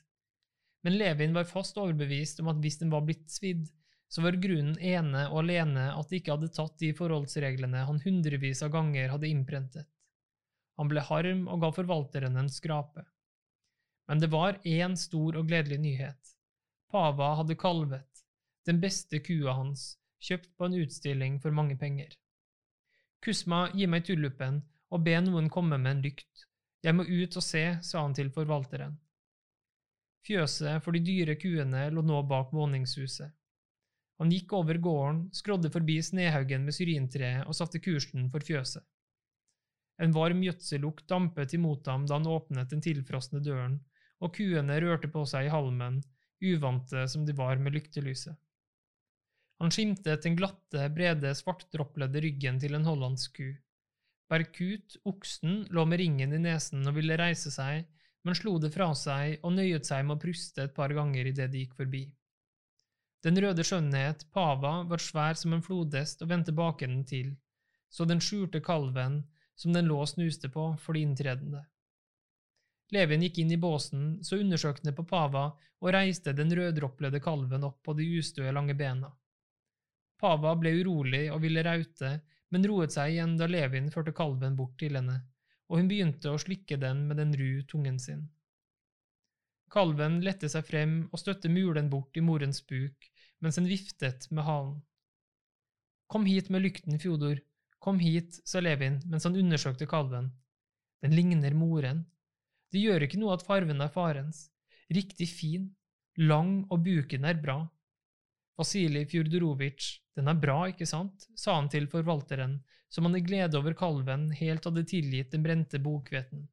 Men 0.84 0.97
Levin 0.99 1.36
var 1.36 1.47
fast 1.47 1.78
overbevist 1.80 2.39
om 2.43 2.52
at 2.52 2.60
hvis 2.63 2.80
den 2.82 2.91
var 2.91 3.06
blitt 3.08 3.28
svidd, 3.32 3.67
så 4.10 4.23
var 4.25 4.39
grunnen 4.41 4.80
ene 4.82 5.28
og 5.30 5.43
alene 5.43 5.91
at 5.93 6.10
de 6.10 6.19
ikke 6.19 6.34
hadde 6.36 6.52
tatt 6.56 6.80
de 6.82 6.91
forholdsreglene 6.97 7.86
han 7.86 8.02
hundrevis 8.04 8.63
av 8.65 8.73
ganger 8.73 9.12
hadde 9.13 9.30
innprentet. 9.30 9.88
Han 10.79 10.87
ble 10.91 11.03
harm 11.03 11.47
og 11.51 11.59
ga 11.63 11.73
forvalteren 11.75 12.39
en 12.39 12.49
skrape. 12.51 13.03
Men 14.07 14.21
det 14.23 14.31
var 14.31 14.61
én 14.63 14.95
stor 14.97 15.35
og 15.37 15.49
gledelig 15.51 15.79
nyhet. 15.83 16.35
Pava 16.89 17.33
hadde 17.37 17.57
kalvet, 17.59 18.23
den 18.65 18.79
beste 18.81 19.19
kua 19.21 19.53
hans, 19.57 19.99
kjøpt 20.23 20.55
på 20.57 20.65
en 20.69 20.77
utstilling 20.79 21.35
for 21.43 21.53
mange 21.53 21.75
penger. 21.77 22.15
Kusma, 23.21 23.67
gi 23.75 23.85
meg 23.91 24.07
tullupen 24.07 24.61
og 24.89 25.03
be 25.05 25.17
noen 25.21 25.51
komme 25.51 25.77
med 25.77 25.97
en 25.97 26.03
lykt. 26.07 26.45
Jeg 26.81 26.95
må 26.95 27.03
ut 27.03 27.35
og 27.35 27.43
se, 27.43 27.63
sa 27.83 28.01
han 28.05 28.15
til 28.15 28.31
forvalteren. 28.33 28.95
Fjøset 30.25 30.83
for 30.83 30.95
de 30.95 31.03
dyre 31.03 31.35
kuene 31.39 31.89
lå 31.91 32.03
nå 32.05 32.21
bak 32.29 32.53
våningshuset. 32.55 33.35
Han 34.19 34.31
gikk 34.31 34.55
over 34.55 34.79
gården, 34.83 35.19
skrådde 35.35 35.71
forbi 35.71 35.99
snehaugen 36.03 36.65
med 36.67 36.75
syrintreet 36.75 37.45
og 37.47 37.55
satte 37.55 37.79
kursen 37.83 38.27
for 38.31 38.43
fjøset. 38.43 38.83
En 39.99 40.13
varm 40.15 40.43
gjødsellukt 40.45 41.07
dampet 41.12 41.53
imot 41.57 41.88
ham 41.91 42.05
da 42.07 42.15
han 42.15 42.27
åpnet 42.29 42.71
den 42.71 42.83
tilfrosne 42.83 43.41
døren, 43.43 43.79
og 44.23 44.35
kuene 44.35 44.77
rørte 44.83 45.09
på 45.12 45.25
seg 45.27 45.47
i 45.47 45.53
halmen, 45.53 45.99
uvante 46.39 47.05
som 47.12 47.25
de 47.27 47.35
var 47.35 47.59
med 47.59 47.75
lyktelyset. 47.75 48.38
Han 49.59 49.73
skimtet 49.75 50.23
den 50.23 50.38
glatte, 50.39 50.85
brede, 50.95 51.33
svartdropplede 51.35 52.21
ryggen 52.23 52.62
til 52.63 52.77
en 52.77 52.88
hollandsk 52.88 53.41
ku. 53.41 53.49
Berkut, 54.31 54.95
oksen, 55.09 55.65
lå 55.73 55.83
med 55.89 55.99
ringen 55.99 56.35
i 56.38 56.39
nesen 56.39 56.88
og 56.88 56.95
ville 56.95 57.17
reise 57.19 57.51
seg, 57.51 57.83
men 58.23 58.38
slo 58.38 58.55
det 58.62 58.71
fra 58.71 58.91
seg 58.95 59.43
og 59.43 59.55
nøyet 59.57 59.88
seg 59.89 60.05
med 60.05 60.15
å 60.15 60.21
pruste 60.21 60.63
et 60.63 60.75
par 60.75 60.93
ganger 60.95 61.27
idet 61.31 61.49
de 61.51 61.65
gikk 61.65 61.75
forbi. 61.79 62.05
Den 63.25 63.39
røde 63.43 63.65
skjønnhet, 63.67 64.29
Pava, 64.31 64.77
var 64.88 65.03
svær 65.03 65.35
som 65.35 65.55
en 65.55 65.63
flodhest 65.65 66.21
og 66.23 66.31
vendte 66.31 66.55
baken 66.55 67.01
til, 67.09 67.33
så 67.91 68.07
den 68.07 68.21
skjulte 68.23 68.62
kalven, 68.63 69.25
som 69.60 69.76
den 69.76 69.89
lå 69.91 69.98
og 70.00 70.08
snuste 70.08 70.48
på 70.54 70.72
for 70.80 70.95
de 70.95 71.04
inntredende. 71.04 71.65
Levin 72.95 73.22
gikk 73.26 73.41
inn 73.43 73.52
i 73.54 73.60
båsen, 73.62 74.24
så 74.24 74.39
undersøkende 74.39 74.95
på 74.98 75.06
Pava 75.10 75.50
og 75.52 75.91
reiste 75.93 76.34
den 76.34 76.54
røddropplede 76.56 77.19
kalven 77.22 77.67
opp 77.67 77.84
på 77.86 77.93
de 78.00 78.08
ustøe, 78.17 78.54
lange 78.56 78.74
bena. 78.80 79.12
Pava 80.19 80.56
ble 80.60 80.74
urolig 80.82 81.28
og 81.34 81.43
ville 81.43 81.63
raute, 81.63 82.15
men 82.50 82.65
roet 82.65 82.95
seg 82.95 83.13
igjen 83.13 83.38
da 83.38 83.48
Levin 83.48 83.91
førte 83.93 84.15
kalven 84.15 84.58
bort 84.58 84.80
til 84.82 84.98
henne, 84.98 85.19
og 85.69 85.80
hun 85.80 85.91
begynte 85.91 86.34
å 86.34 86.41
slikke 86.41 86.80
den 86.82 87.06
med 87.08 87.22
den 87.22 87.36
ru 87.38 87.62
tungen 87.69 88.00
sin. 88.02 88.26
Kalven 89.69 90.17
lette 90.26 90.50
seg 90.50 90.65
frem 90.65 90.95
og 91.12 91.22
støtte 91.22 91.52
mulen 91.54 91.91
bort 91.93 92.17
i 92.17 92.26
morens 92.26 92.63
buk 92.65 93.12
mens 93.39 93.60
den 93.60 93.69
viftet 93.69 94.26
med 94.34 94.48
halen. 94.48 94.80
Kom 96.10 96.26
hit 96.26 96.50
med 96.50 96.65
lykten, 96.65 96.98
Fjodor, 97.00 97.38
Kom 97.79 97.99
hit, 97.99 98.41
sa 98.45 98.59
Levin 98.59 98.99
mens 99.07 99.25
han 99.27 99.37
undersøkte 99.39 99.87
kalven. 99.89 100.31
Den 101.03 101.15
ligner 101.15 101.55
moren. 101.55 102.03
Det 102.71 102.81
gjør 102.83 103.05
ikke 103.05 103.19
noe 103.21 103.37
at 103.37 103.45
farven 103.47 103.81
er 103.81 103.91
farens. 103.93 104.49
Riktig 104.91 105.29
fin, 105.31 105.69
lang 106.19 106.65
og 106.69 106.83
buken 106.85 107.25
er 107.25 107.39
bra. 107.39 107.61
Vasilij 108.59 109.07
Fjordorovitsj, 109.07 109.93
den 110.19 110.27
er 110.27 110.39
bra, 110.39 110.57
ikke 110.67 110.87
sant, 110.89 111.29
sa 111.39 111.55
han 111.55 111.69
til 111.71 111.87
forvalteren, 111.87 112.57
som 112.91 113.05
han 113.07 113.15
i 113.15 113.23
glede 113.23 113.55
over 113.55 113.75
kalven 113.77 114.27
helt 114.35 114.65
hadde 114.67 114.83
tilgitt 114.89 115.31
den 115.31 115.45
brente 115.45 115.79
bokhveten. 115.79 116.43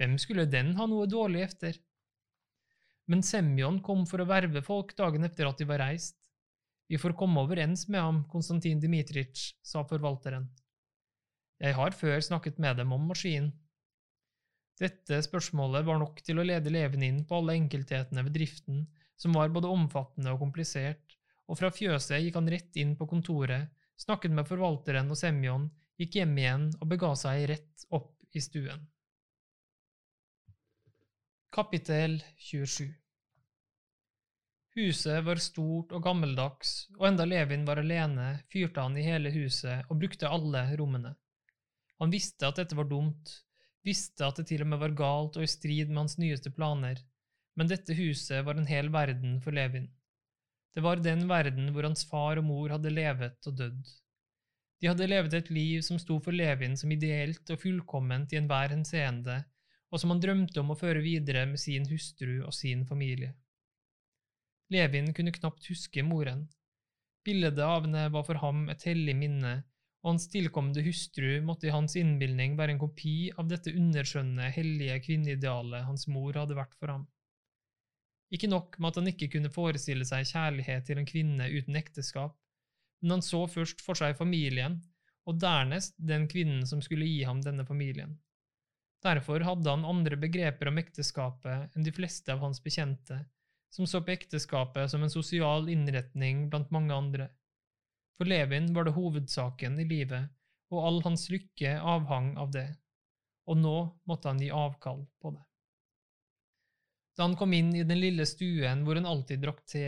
Hvem 0.00 0.16
skulle 0.22 0.46
den 0.48 0.72
ha 0.78 0.86
noe 0.88 1.04
dårlig 1.10 1.42
efter? 1.44 1.76
Men 3.10 3.24
Semjon 3.26 3.82
kom 3.84 4.06
for 4.08 4.22
å 4.22 4.28
verve 4.30 4.62
folk 4.64 4.94
dagen 4.96 5.26
etter 5.26 5.50
at 5.50 5.60
de 5.60 5.66
var 5.68 5.82
reist. 5.82 6.16
Vi 6.90 6.98
får 6.98 7.12
komme 7.14 7.38
overens 7.40 7.84
med 7.88 8.02
ham, 8.02 8.24
Konstantin 8.28 8.80
Dmitritsj, 8.82 9.52
sa 9.62 9.84
forvalteren. 9.86 10.48
Jeg 11.62 11.76
har 11.76 11.94
før 11.94 12.18
snakket 12.26 12.58
med 12.58 12.80
dem 12.80 12.90
om 12.96 13.04
maskinen. 13.06 13.52
Dette 14.80 15.20
spørsmålet 15.22 15.86
var 15.86 16.00
nok 16.00 16.18
til 16.26 16.40
å 16.40 16.46
lede 16.48 16.66
eleven 16.66 17.04
inn 17.06 17.20
på 17.28 17.36
alle 17.38 17.54
enkelthetene 17.60 18.24
ved 18.26 18.34
driften, 18.34 18.80
som 19.14 19.38
var 19.38 19.52
både 19.54 19.70
omfattende 19.70 20.32
og 20.34 20.42
komplisert, 20.42 21.14
og 21.46 21.60
fra 21.60 21.70
fjøset 21.70 22.24
gikk 22.24 22.40
han 22.40 22.50
rett 22.50 22.80
inn 22.82 22.96
på 22.98 23.06
kontoret, 23.12 23.70
snakket 24.00 24.34
med 24.34 24.50
forvalteren 24.50 25.14
og 25.14 25.20
Semjon, 25.20 25.68
gikk 26.00 26.18
hjem 26.18 26.34
igjen 26.42 26.70
og 26.80 26.90
bega 26.90 27.12
seg 27.22 27.44
rett 27.52 27.86
opp 27.94 28.16
i 28.34 28.42
stuen. 28.42 28.82
Kapittel 31.54 32.18
27 32.50 32.99
Huset 34.78 35.24
var 35.26 35.40
stort 35.42 35.90
og 35.96 36.02
gammeldags, 36.04 36.86
og 36.98 37.08
enda 37.08 37.24
Levin 37.26 37.64
var 37.66 37.80
alene, 37.82 38.28
fyrte 38.52 38.84
han 38.84 38.94
i 38.96 39.02
hele 39.02 39.32
huset 39.34 39.88
og 39.90 39.98
brukte 39.98 40.30
alle 40.30 40.62
rommene. 40.78 41.16
Han 41.98 42.12
visste 42.12 42.46
at 42.46 42.60
dette 42.60 42.78
var 42.78 42.86
dumt, 42.88 43.32
visste 43.84 44.28
at 44.28 44.38
det 44.38 44.46
til 44.52 44.62
og 44.62 44.70
med 44.70 44.80
var 44.80 44.94
galt 44.96 45.40
og 45.40 45.44
i 45.44 45.50
strid 45.50 45.90
med 45.90 46.04
hans 46.04 46.18
nyeste 46.22 46.52
planer, 46.54 47.02
men 47.58 47.70
dette 47.70 47.96
huset 47.98 48.44
var 48.46 48.60
en 48.60 48.70
hel 48.70 48.92
verden 48.94 49.40
for 49.42 49.56
Levin. 49.58 49.90
Det 50.70 50.84
var 50.86 51.02
den 51.02 51.26
verden 51.28 51.72
hvor 51.74 51.88
hans 51.88 52.06
far 52.06 52.38
og 52.38 52.46
mor 52.46 52.70
hadde 52.70 52.94
levet 52.94 53.50
og 53.50 53.58
dødd. 53.58 53.90
De 54.80 54.88
hadde 54.88 55.10
levet 55.10 55.34
et 55.34 55.50
liv 55.52 55.82
som 55.84 55.98
sto 56.00 56.20
for 56.22 56.32
Levin 56.32 56.78
som 56.78 56.94
ideelt 56.94 57.50
og 57.50 57.60
fullkomment 57.60 58.32
i 58.32 58.38
enhver 58.38 58.70
henseende, 58.72 59.42
og 59.90 59.98
som 59.98 60.14
han 60.14 60.22
drømte 60.22 60.62
om 60.62 60.70
å 60.70 60.78
føre 60.78 61.02
videre 61.02 61.42
med 61.50 61.58
sin 61.60 61.90
hustru 61.90 62.38
og 62.46 62.54
sin 62.54 62.86
familie. 62.86 63.34
Levin 64.70 65.12
kunne 65.14 65.34
knapt 65.34 65.66
huske 65.70 66.02
moren. 66.06 66.46
Bildet 67.24 67.58
av 67.58 67.84
henne 67.84 68.06
var 68.14 68.24
for 68.24 68.40
ham 68.40 68.68
et 68.72 68.84
hellig 68.86 69.16
minne, 69.18 69.54
og 70.00 70.14
hans 70.14 70.28
tilkommende 70.32 70.84
hustru 70.86 71.40
måtte 71.44 71.68
i 71.68 71.72
hans 71.74 71.96
innbilning 72.00 72.54
være 72.56 72.76
en 72.76 72.80
kopi 72.80 73.32
av 73.36 73.50
dette 73.50 73.74
underskjønne, 73.76 74.48
hellige 74.54 75.00
kvinneidealet 75.04 75.84
hans 75.88 76.06
mor 76.08 76.38
hadde 76.38 76.56
vært 76.56 76.78
for 76.78 76.94
ham. 76.94 77.08
Ikke 78.30 78.48
nok 78.48 78.78
med 78.78 78.92
at 78.92 79.00
han 79.00 79.10
ikke 79.10 79.28
kunne 79.34 79.50
forestille 79.52 80.06
seg 80.06 80.28
kjærlighet 80.30 80.86
til 80.86 81.00
en 81.00 81.08
kvinne 81.08 81.50
uten 81.50 81.76
ekteskap, 81.76 82.38
men 83.02 83.16
han 83.16 83.26
så 83.26 83.42
først 83.50 83.82
for 83.84 83.98
seg 83.98 84.16
familien, 84.16 84.78
og 85.28 85.40
dernest 85.42 85.98
den 85.98 86.28
kvinnen 86.30 86.62
som 86.66 86.80
skulle 86.84 87.08
gi 87.08 87.24
ham 87.26 87.42
denne 87.44 87.66
familien. 87.66 88.14
Derfor 89.04 89.42
hadde 89.44 89.72
han 89.72 89.84
andre 89.88 90.16
begreper 90.20 90.70
om 90.70 90.78
ekteskapet 90.80 91.74
enn 91.74 91.84
de 91.84 91.92
fleste 91.96 92.32
av 92.32 92.42
hans 92.44 92.60
bekjente, 92.64 93.18
som 93.70 93.86
så 93.86 94.00
på 94.02 94.14
ekteskapet 94.14 94.90
som 94.90 95.02
en 95.02 95.12
sosial 95.12 95.68
innretning 95.70 96.48
blant 96.50 96.70
mange 96.74 96.94
andre. 96.94 97.28
For 98.18 98.28
Levin 98.28 98.72
var 98.74 98.84
det 98.84 98.96
hovedsaken 98.96 99.78
i 99.80 99.86
livet, 99.88 100.28
og 100.70 100.86
all 100.86 100.98
hans 101.06 101.28
lykke 101.30 101.76
avhang 101.78 102.34
av 102.38 102.50
det, 102.54 102.66
og 103.46 103.58
nå 103.58 103.76
måtte 104.10 104.30
han 104.30 104.42
gi 104.42 104.50
avkall 104.54 105.06
på 105.22 105.32
det. 105.34 105.44
Da 107.16 107.26
han 107.26 107.36
kom 107.36 107.52
inn 107.52 107.72
i 107.76 107.86
den 107.86 108.00
lille 108.00 108.26
stuen 108.26 108.84
hvor 108.86 108.98
han 108.98 109.08
alltid 109.08 109.42
drakk 109.42 109.64
te 109.68 109.86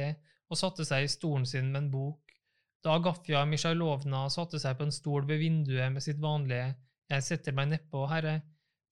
og 0.53 0.59
satte 0.59 0.85
seg 0.85 1.07
i 1.07 1.13
stolen 1.13 1.47
sin 1.49 1.71
med 1.73 1.85
en 1.85 1.93
bok, 1.93 2.33
da 2.83 2.97
Agafja 2.99 3.45
Misjailovna 3.47 4.25
satte 4.31 4.59
seg 4.59 4.75
på 4.79 4.89
en 4.89 4.95
stol 4.95 5.27
ved 5.29 5.39
vinduet 5.39 5.93
med 5.95 6.03
sitt 6.03 6.19
vanlige 6.23 6.75
Jeg 7.13 7.25
setter 7.27 7.55
meg 7.55 7.69
nedpå, 7.71 8.07
herre, 8.11 8.41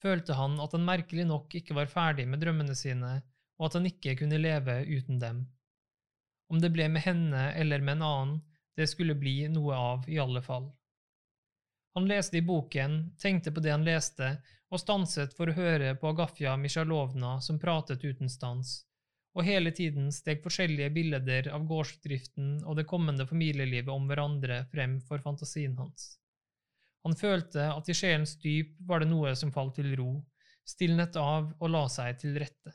følte 0.02 0.36
han 0.38 0.58
at 0.62 0.76
han 0.76 0.86
merkelig 0.86 1.24
nok 1.26 1.54
ikke 1.58 1.74
var 1.76 1.90
ferdig 1.90 2.26
med 2.28 2.42
drømmene 2.42 2.76
sine 2.76 3.16
og 3.60 3.68
at 3.68 3.76
han 3.76 3.88
ikke 3.90 4.16
kunne 4.22 4.40
leve 4.40 4.80
uten 4.88 5.20
dem. 5.20 5.44
Om 6.50 6.62
det 6.62 6.72
ble 6.74 6.88
med 6.88 7.04
henne 7.04 7.50
eller 7.60 7.84
med 7.84 7.98
en 7.98 8.06
annen, 8.06 8.38
det 8.76 8.88
skulle 8.88 9.18
bli 9.20 9.44
noe 9.52 9.76
av 9.76 10.08
i 10.08 10.18
alle 10.18 10.40
fall. 10.42 10.70
Han 11.94 12.06
leste 12.08 12.38
i 12.38 12.46
boken, 12.46 13.12
tenkte 13.20 13.52
på 13.52 13.60
det 13.60 13.74
han 13.74 13.84
leste, 13.84 14.38
og 14.70 14.80
stanset 14.80 15.34
for 15.36 15.50
å 15.50 15.56
høre 15.56 15.92
på 15.98 16.08
Agafja 16.12 16.54
Misjalovna 16.56 17.36
som 17.42 17.58
pratet 17.60 18.04
uten 18.06 18.30
stans, 18.30 18.86
og 19.34 19.44
hele 19.46 19.72
tiden 19.74 20.08
steg 20.14 20.40
forskjellige 20.42 20.90
bilder 20.94 21.50
av 21.54 21.66
gårdsdriften 21.68 22.62
og 22.64 22.78
det 22.78 22.86
kommende 22.90 23.26
familielivet 23.26 23.92
om 23.92 24.06
hverandre 24.08 24.64
frem 24.72 24.98
for 25.06 25.22
fantasien 25.22 25.76
hans. 25.78 26.14
Han 27.04 27.16
følte 27.16 27.66
at 27.72 27.88
i 27.88 27.96
sjelens 27.96 28.36
dyp 28.40 28.76
var 28.86 29.02
det 29.02 29.10
noe 29.10 29.34
som 29.38 29.52
falt 29.54 29.76
til 29.78 29.92
ro, 29.98 30.12
stilnet 30.68 31.16
av 31.18 31.50
og 31.58 31.72
la 31.74 31.86
seg 31.90 32.18
til 32.22 32.38
rette. 32.38 32.74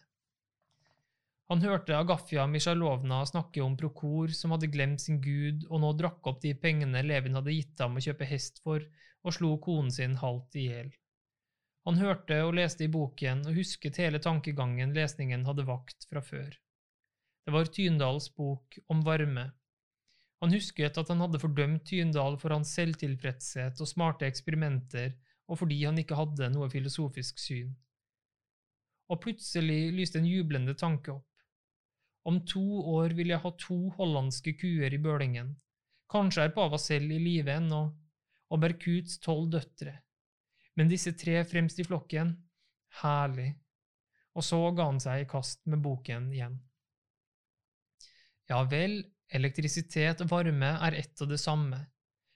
Han 1.50 1.62
hørte 1.62 1.94
Agafya 1.98 2.48
Mishalovna 2.50 3.20
snakke 3.30 3.62
om 3.62 3.76
Prokor 3.78 4.34
som 4.34 4.56
hadde 4.56 4.72
glemt 4.74 5.04
sin 5.04 5.20
gud 5.22 5.68
og 5.70 5.84
nå 5.84 5.92
drakk 6.00 6.26
opp 6.32 6.40
de 6.42 6.56
pengene 6.58 7.04
Levin 7.06 7.38
hadde 7.38 7.54
gitt 7.54 7.84
ham 7.84 8.00
å 8.00 8.06
kjøpe 8.06 8.26
hest 8.30 8.64
for, 8.66 8.86
og 9.26 9.36
slo 9.38 9.52
konen 9.62 9.92
sin 9.94 10.18
halvt 10.22 10.58
i 10.58 10.68
hjel. 10.70 10.90
Han 11.86 12.02
hørte 12.02 12.40
og 12.48 12.56
leste 12.58 12.88
i 12.88 12.90
boken 12.90 13.46
og 13.46 13.60
husket 13.60 14.02
hele 14.02 14.22
tankegangen 14.22 14.96
lesningen 14.98 15.46
hadde 15.46 15.68
vakt 15.70 16.10
fra 16.10 16.24
før. 16.26 16.50
Det 17.46 17.54
var 17.54 17.70
Tyndals 17.70 18.32
bok 18.34 18.80
om 18.90 19.06
varme, 19.06 19.52
han 20.46 20.54
husket 20.54 20.98
at 21.00 21.10
han 21.10 21.24
hadde 21.24 21.40
fordømt 21.42 21.88
Tyndal 21.90 22.36
for 22.38 22.54
hans 22.54 22.74
selvtilfredshet 22.78 23.80
og 23.82 23.90
smarte 23.90 24.28
eksperimenter, 24.28 25.16
og 25.50 25.58
fordi 25.62 25.80
han 25.86 25.98
ikke 26.02 26.18
hadde 26.20 26.52
noe 26.54 26.68
filosofisk 26.70 27.40
syn. 27.42 27.72
Og 29.10 29.22
plutselig 29.24 29.94
lyste 29.96 30.20
en 30.20 30.28
jublende 30.30 30.76
tanke 30.78 31.14
opp. 31.16 31.30
Om 32.26 32.42
to 32.50 32.64
år 32.96 33.14
vil 33.18 33.34
jeg 33.34 33.42
ha 33.44 33.52
to 33.62 33.78
hollandske 33.98 34.56
kuer 34.58 34.94
i 34.94 35.02
Bølingen. 35.02 35.54
Kanskje 36.12 36.48
er 36.48 36.54
pava 36.56 36.78
selv 36.82 37.14
i 37.14 37.20
live 37.22 37.54
ennå, 37.54 37.82
og 38.50 38.62
Berkuts 38.62 39.20
tolv 39.22 39.50
døtre. 39.54 40.00
Men 40.76 40.90
disse 40.92 41.14
tre 41.18 41.44
fremst 41.48 41.80
i 41.80 41.86
flokken, 41.88 42.34
herlig. 43.02 43.52
Og 44.36 44.44
så 44.44 44.60
ga 44.76 44.90
han 44.90 45.02
seg 45.02 45.24
i 45.24 45.28
kast 45.30 45.62
med 45.70 45.84
boken 45.86 46.32
igjen. 46.34 46.58
Ja 48.50 48.62
vel, 48.70 49.00
Elektrisitet 49.34 50.22
og 50.22 50.30
varme 50.30 50.76
er 50.86 50.96
ett 51.00 51.22
og 51.24 51.32
det 51.32 51.40
samme, 51.42 51.80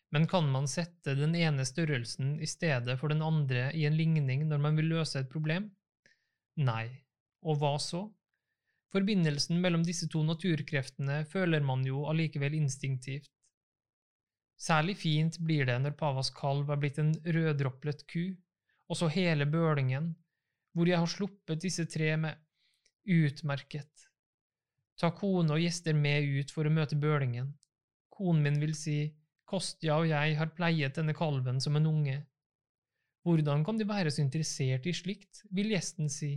men 0.10 0.26
kan 0.28 0.48
man 0.50 0.66
sette 0.68 1.14
den 1.14 1.36
ene 1.38 1.66
størrelsen 1.68 2.40
i 2.42 2.48
stedet 2.50 2.96
for 2.98 3.14
den 3.14 3.22
andre 3.22 3.68
i 3.78 3.86
en 3.86 3.98
ligning 3.98 4.48
når 4.50 4.64
man 4.64 4.80
vil 4.80 4.90
løse 4.96 5.22
et 5.22 5.30
problem? 5.30 5.70
Nei, 6.58 6.90
og 7.46 7.62
hva 7.62 7.76
så? 7.80 8.08
Forbindelsen 8.94 9.60
mellom 9.62 9.84
disse 9.86 10.08
to 10.10 10.24
naturkreftene 10.26 11.22
føler 11.30 11.62
man 11.66 11.86
jo 11.86 12.08
allikevel 12.10 12.58
instinktivt. 12.58 13.30
Særlig 14.60 14.98
fint 15.00 15.38
blir 15.40 15.70
det 15.70 15.78
når 15.84 15.96
Pavas 16.00 16.34
kalv 16.36 16.72
er 16.74 16.82
blitt 16.82 17.00
en 17.00 17.14
røddroplet 17.24 18.04
ku, 18.10 18.24
og 18.90 18.98
så 18.98 19.08
hele 19.14 19.46
bølingen, 19.46 20.16
hvor 20.74 20.90
jeg 20.90 21.00
har 21.00 21.12
sluppet 21.12 21.62
disse 21.64 21.86
tre 21.86 22.16
med 22.18 22.42
utmerket, 23.10 24.10
Ta 25.00 25.14
kone 25.16 25.56
og 25.56 25.62
gjester 25.64 25.96
med 25.96 26.28
ut 26.28 26.50
for 26.52 26.68
å 26.68 26.74
møte 26.76 26.98
bølingen. 27.00 27.54
Konen 28.12 28.44
min 28.44 28.60
vil 28.60 28.76
si, 28.76 28.98
Kostja 29.48 29.96
og 29.96 30.10
jeg 30.10 30.36
har 30.38 30.52
pleiet 30.58 30.98
denne 31.00 31.16
kalven 31.16 31.62
som 31.64 31.78
en 31.80 31.88
unge. 31.88 32.18
Hvordan 33.24 33.64
kan 33.66 33.80
de 33.80 33.88
være 33.88 34.12
så 34.12 34.22
interessert 34.22 34.86
i 34.86 34.94
slikt, 34.94 35.46
vil 35.56 35.72
gjesten 35.72 36.12
si. 36.12 36.34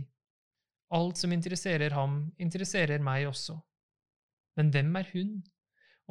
Alt 0.93 1.17
som 1.17 1.33
interesserer 1.33 1.95
ham, 1.97 2.27
interesserer 2.37 3.01
meg 3.01 3.25
også. 3.29 3.57
Men 4.59 4.69
hvem 4.73 4.91
er 4.99 5.09
hun? 5.13 5.37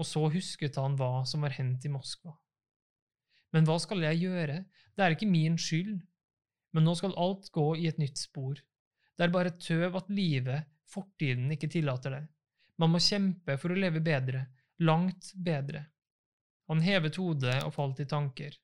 Og 0.01 0.09
så 0.09 0.25
husket 0.33 0.79
han 0.81 0.97
hva 0.99 1.23
som 1.29 1.45
var 1.45 1.55
hendt 1.55 1.85
i 1.87 1.93
Moskva. 1.93 2.33
Men 3.53 3.69
hva 3.69 3.77
skal 3.83 4.03
jeg 4.07 4.23
gjøre, 4.25 4.63
det 4.97 5.05
er 5.05 5.15
ikke 5.15 5.29
min 5.29 5.59
skyld. 5.61 6.01
Men 6.73 6.89
nå 6.89 6.95
skal 6.97 7.15
alt 7.21 7.51
gå 7.53 7.67
i 7.79 7.87
et 7.91 8.01
nytt 8.01 8.19
spor. 8.19 8.57
Det 8.57 9.27
er 9.27 9.35
bare 9.35 9.53
tøv 9.61 9.99
at 10.01 10.09
livet, 10.11 10.69
fortiden, 10.89 11.51
ikke 11.53 11.71
tillater 11.71 12.17
det. 12.17 12.23
Man 12.81 12.95
må 12.95 13.01
kjempe 13.05 13.59
for 13.61 13.73
å 13.73 13.79
leve 13.79 14.01
bedre, 14.05 14.47
langt 14.83 15.35
bedre. 15.37 15.85
Han 16.73 16.81
hevet 16.83 17.19
hodet 17.21 17.59
og 17.67 17.75
falt 17.77 18.01
i 18.01 18.09
tanker. 18.09 18.57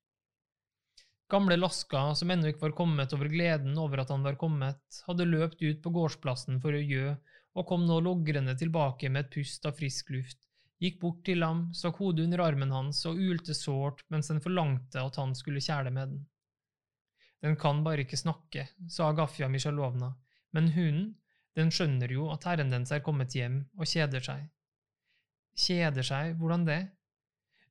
Gamle 1.28 1.58
Laska, 1.58 2.14
som 2.16 2.30
ennå 2.32 2.48
ikke 2.48 2.62
var 2.62 2.72
kommet 2.76 3.12
over 3.12 3.28
gleden 3.28 3.76
over 3.76 4.00
at 4.00 4.12
han 4.14 4.22
var 4.24 4.38
kommet, 4.40 4.80
hadde 5.04 5.26
løpt 5.28 5.60
ut 5.60 5.82
på 5.84 5.92
gårdsplassen 5.92 6.56
for 6.62 6.72
å 6.72 6.80
gjø, 6.80 7.10
og 7.58 7.66
kom 7.68 7.84
nå 7.84 7.98
logrende 8.00 8.54
tilbake 8.56 9.10
med 9.12 9.26
et 9.26 9.34
pust 9.34 9.68
av 9.68 9.76
frisk 9.76 10.08
luft, 10.14 10.40
gikk 10.80 10.96
bort 11.02 11.20
til 11.28 11.44
ham, 11.44 11.66
stakk 11.76 12.00
hodet 12.00 12.24
under 12.24 12.44
armen 12.46 12.72
hans 12.72 13.02
og 13.10 13.20
ulte 13.20 13.56
sårt 13.56 14.04
mens 14.08 14.32
den 14.32 14.40
forlangte 14.40 15.04
at 15.04 15.20
han 15.20 15.36
skulle 15.36 15.60
kjæle 15.60 15.92
med 15.92 16.14
den. 16.14 16.26
Den 17.44 17.60
kan 17.60 17.84
bare 17.84 18.06
ikke 18.06 18.18
snakke, 18.18 18.68
sa 18.88 19.12
Agafja 19.12 19.50
Misjalovna, 19.52 20.14
men 20.56 20.72
hunden, 20.72 21.16
den 21.58 21.72
skjønner 21.74 22.08
jo 22.14 22.30
at 22.32 22.46
herren 22.48 22.70
dens 22.72 22.92
er 22.94 23.04
kommet 23.04 23.34
hjem 23.36 23.66
og 23.76 23.90
kjeder 23.90 24.24
seg. 24.24 24.46
Kjeder 25.58 26.06
seg, 26.06 26.36
hvordan 26.38 26.64
det? 26.64 26.82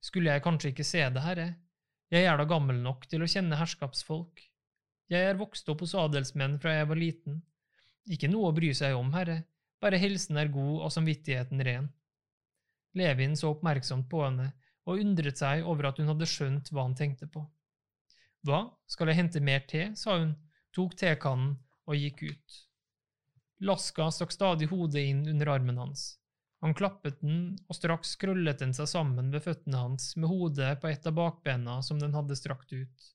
Skulle 0.04 0.36
jeg 0.36 0.44
kanskje 0.46 0.76
ikke 0.76 0.86
se 0.86 1.08
det, 1.10 1.24
herre? 1.24 1.56
Jeg 2.14 2.24
er 2.24 2.40
da 2.40 2.46
gammel 2.48 2.78
nok 2.80 3.04
til 3.12 3.24
å 3.24 3.28
kjenne 3.28 3.58
herskapsfolk. 3.60 4.40
Jeg 5.12 5.28
er 5.28 5.40
vokst 5.40 5.68
opp 5.72 5.84
hos 5.84 5.96
adelsmenn 5.98 6.56
fra 6.64 6.78
jeg 6.78 6.88
var 6.88 7.00
liten. 7.00 7.42
Ikke 8.08 8.30
noe 8.32 8.52
å 8.52 8.56
bry 8.56 8.72
seg 8.76 8.96
om, 8.96 9.10
herre, 9.16 9.42
bare 9.84 10.00
helsen 10.00 10.40
er 10.40 10.52
god 10.52 10.86
og 10.88 10.94
samvittigheten 10.96 11.64
ren. 11.68 11.90
Levin 12.98 13.36
så 13.36 13.52
oppmerksomt 13.52 14.08
på 14.10 14.24
henne 14.24 14.54
og 14.88 15.04
undret 15.04 15.40
seg 15.40 15.68
over 15.68 15.90
at 15.90 16.00
hun 16.00 16.08
hadde 16.14 16.30
skjønt 16.32 16.72
hva 16.72 16.88
han 16.88 16.96
tenkte 16.96 17.28
på. 17.28 17.44
Hva, 18.48 18.64
skal 18.88 19.12
jeg 19.12 19.20
hente 19.20 19.44
mer 19.44 19.66
te, 19.68 19.90
sa 20.00 20.16
hun, 20.22 20.32
tok 20.72 20.96
tekannen 20.96 21.58
og 21.88 22.00
gikk 22.00 22.24
ut. 22.32 22.58
Laska 23.68 24.08
stakk 24.14 24.32
stadig 24.32 24.70
hodet 24.72 25.04
inn 25.10 25.26
under 25.28 25.52
armen 25.58 25.80
hans. 25.82 26.14
Han 26.66 26.74
klappet 26.78 27.20
den, 27.22 27.54
og 27.70 27.78
straks 27.78 28.16
krøllet 28.22 28.64
den 28.64 28.74
seg 28.74 28.90
sammen 28.90 29.30
ved 29.34 29.44
føttene 29.46 29.84
hans 29.84 30.16
med 30.18 30.32
hodet 30.32 30.72
på 30.82 30.90
et 30.90 31.06
av 31.06 31.14
bakbena 31.18 31.78
som 31.86 32.00
den 32.02 32.16
hadde 32.18 32.38
strakt 32.40 32.74
ut. 32.74 33.10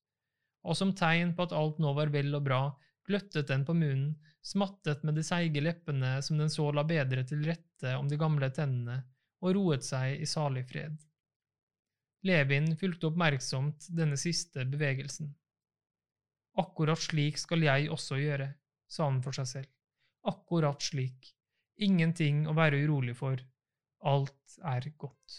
Og 0.62 0.78
som 0.78 0.92
tegn 0.94 1.35
på 1.35 1.48
at 1.48 1.55
alt 1.59 1.81
nå 1.83 1.90
var 1.96 2.12
vel 2.14 2.31
og 2.38 2.44
bra, 2.46 2.61
gløttet 3.09 3.50
den 3.50 3.64
på 3.66 3.74
munnen, 3.74 4.14
smattet 4.46 5.02
med 5.02 5.18
de 5.18 5.24
seige 5.26 5.62
leppene 5.62 6.14
som 6.22 6.38
den 6.38 6.50
så 6.50 6.68
la 6.74 6.87
bedre 6.87 7.26
til 7.26 7.42
rette 7.46 7.96
om 7.98 8.07
de 8.11 8.18
gamle 8.18 8.50
tennene, 8.55 9.00
og 9.42 9.57
roet 9.59 9.87
seg 9.87 10.22
i 10.22 10.28
salig 10.31 10.62
fred. 10.70 10.94
Levin 12.22 12.76
fulgte 12.78 13.11
oppmerksomt 13.11 13.90
denne 13.90 14.18
siste 14.20 14.62
bevegelsen. 14.70 15.33
Akkurat 16.62 17.02
slik 17.02 17.42
skal 17.42 17.66
jeg 17.66 17.90
også 17.90 18.22
gjøre, 18.22 18.52
sa 18.87 19.09
han 19.11 19.22
for 19.24 19.35
seg 19.35 19.50
selv 19.50 19.72
akkurat 20.22 20.83
slik. 20.83 21.33
Ingenting 21.80 22.44
å 22.48 22.54
være 22.56 22.82
urolig 22.85 23.14
for. 23.16 23.40
Alt 24.04 24.58
er 24.66 24.88
godt. 24.98 25.38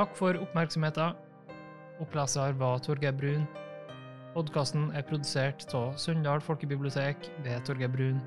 Takk 0.00 0.14
for 0.16 0.38
oppmerksomheten. 0.40 1.16
Oppleser 2.00 2.56
var 2.58 2.80
Torgeir 2.80 3.12
Brun. 3.12 3.44
Podkasten 4.34 4.88
er 4.96 5.04
produsert 5.04 5.66
av 5.74 5.96
Sunndal 6.00 6.40
folkebibliotek 6.40 7.28
ved 7.44 7.66
Torgeir 7.68 7.92
Brun. 7.92 8.20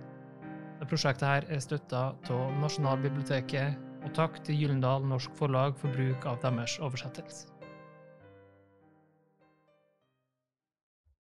Det 0.79 0.89
prosjektet 0.91 1.27
her 1.27 1.47
er 1.49 1.63
støtta 1.63 2.03
av 2.35 2.59
Nasjonalbiblioteket, 2.61 3.79
og 4.03 4.13
takk 4.17 4.41
til 4.43 4.59
Gyllendal 4.59 5.05
Norsk 5.07 5.31
Forlag 5.39 5.77
for 5.79 5.95
bruk 5.95 6.27
av 6.27 6.41
deres 6.43 6.75
oversettelse. 6.83 7.52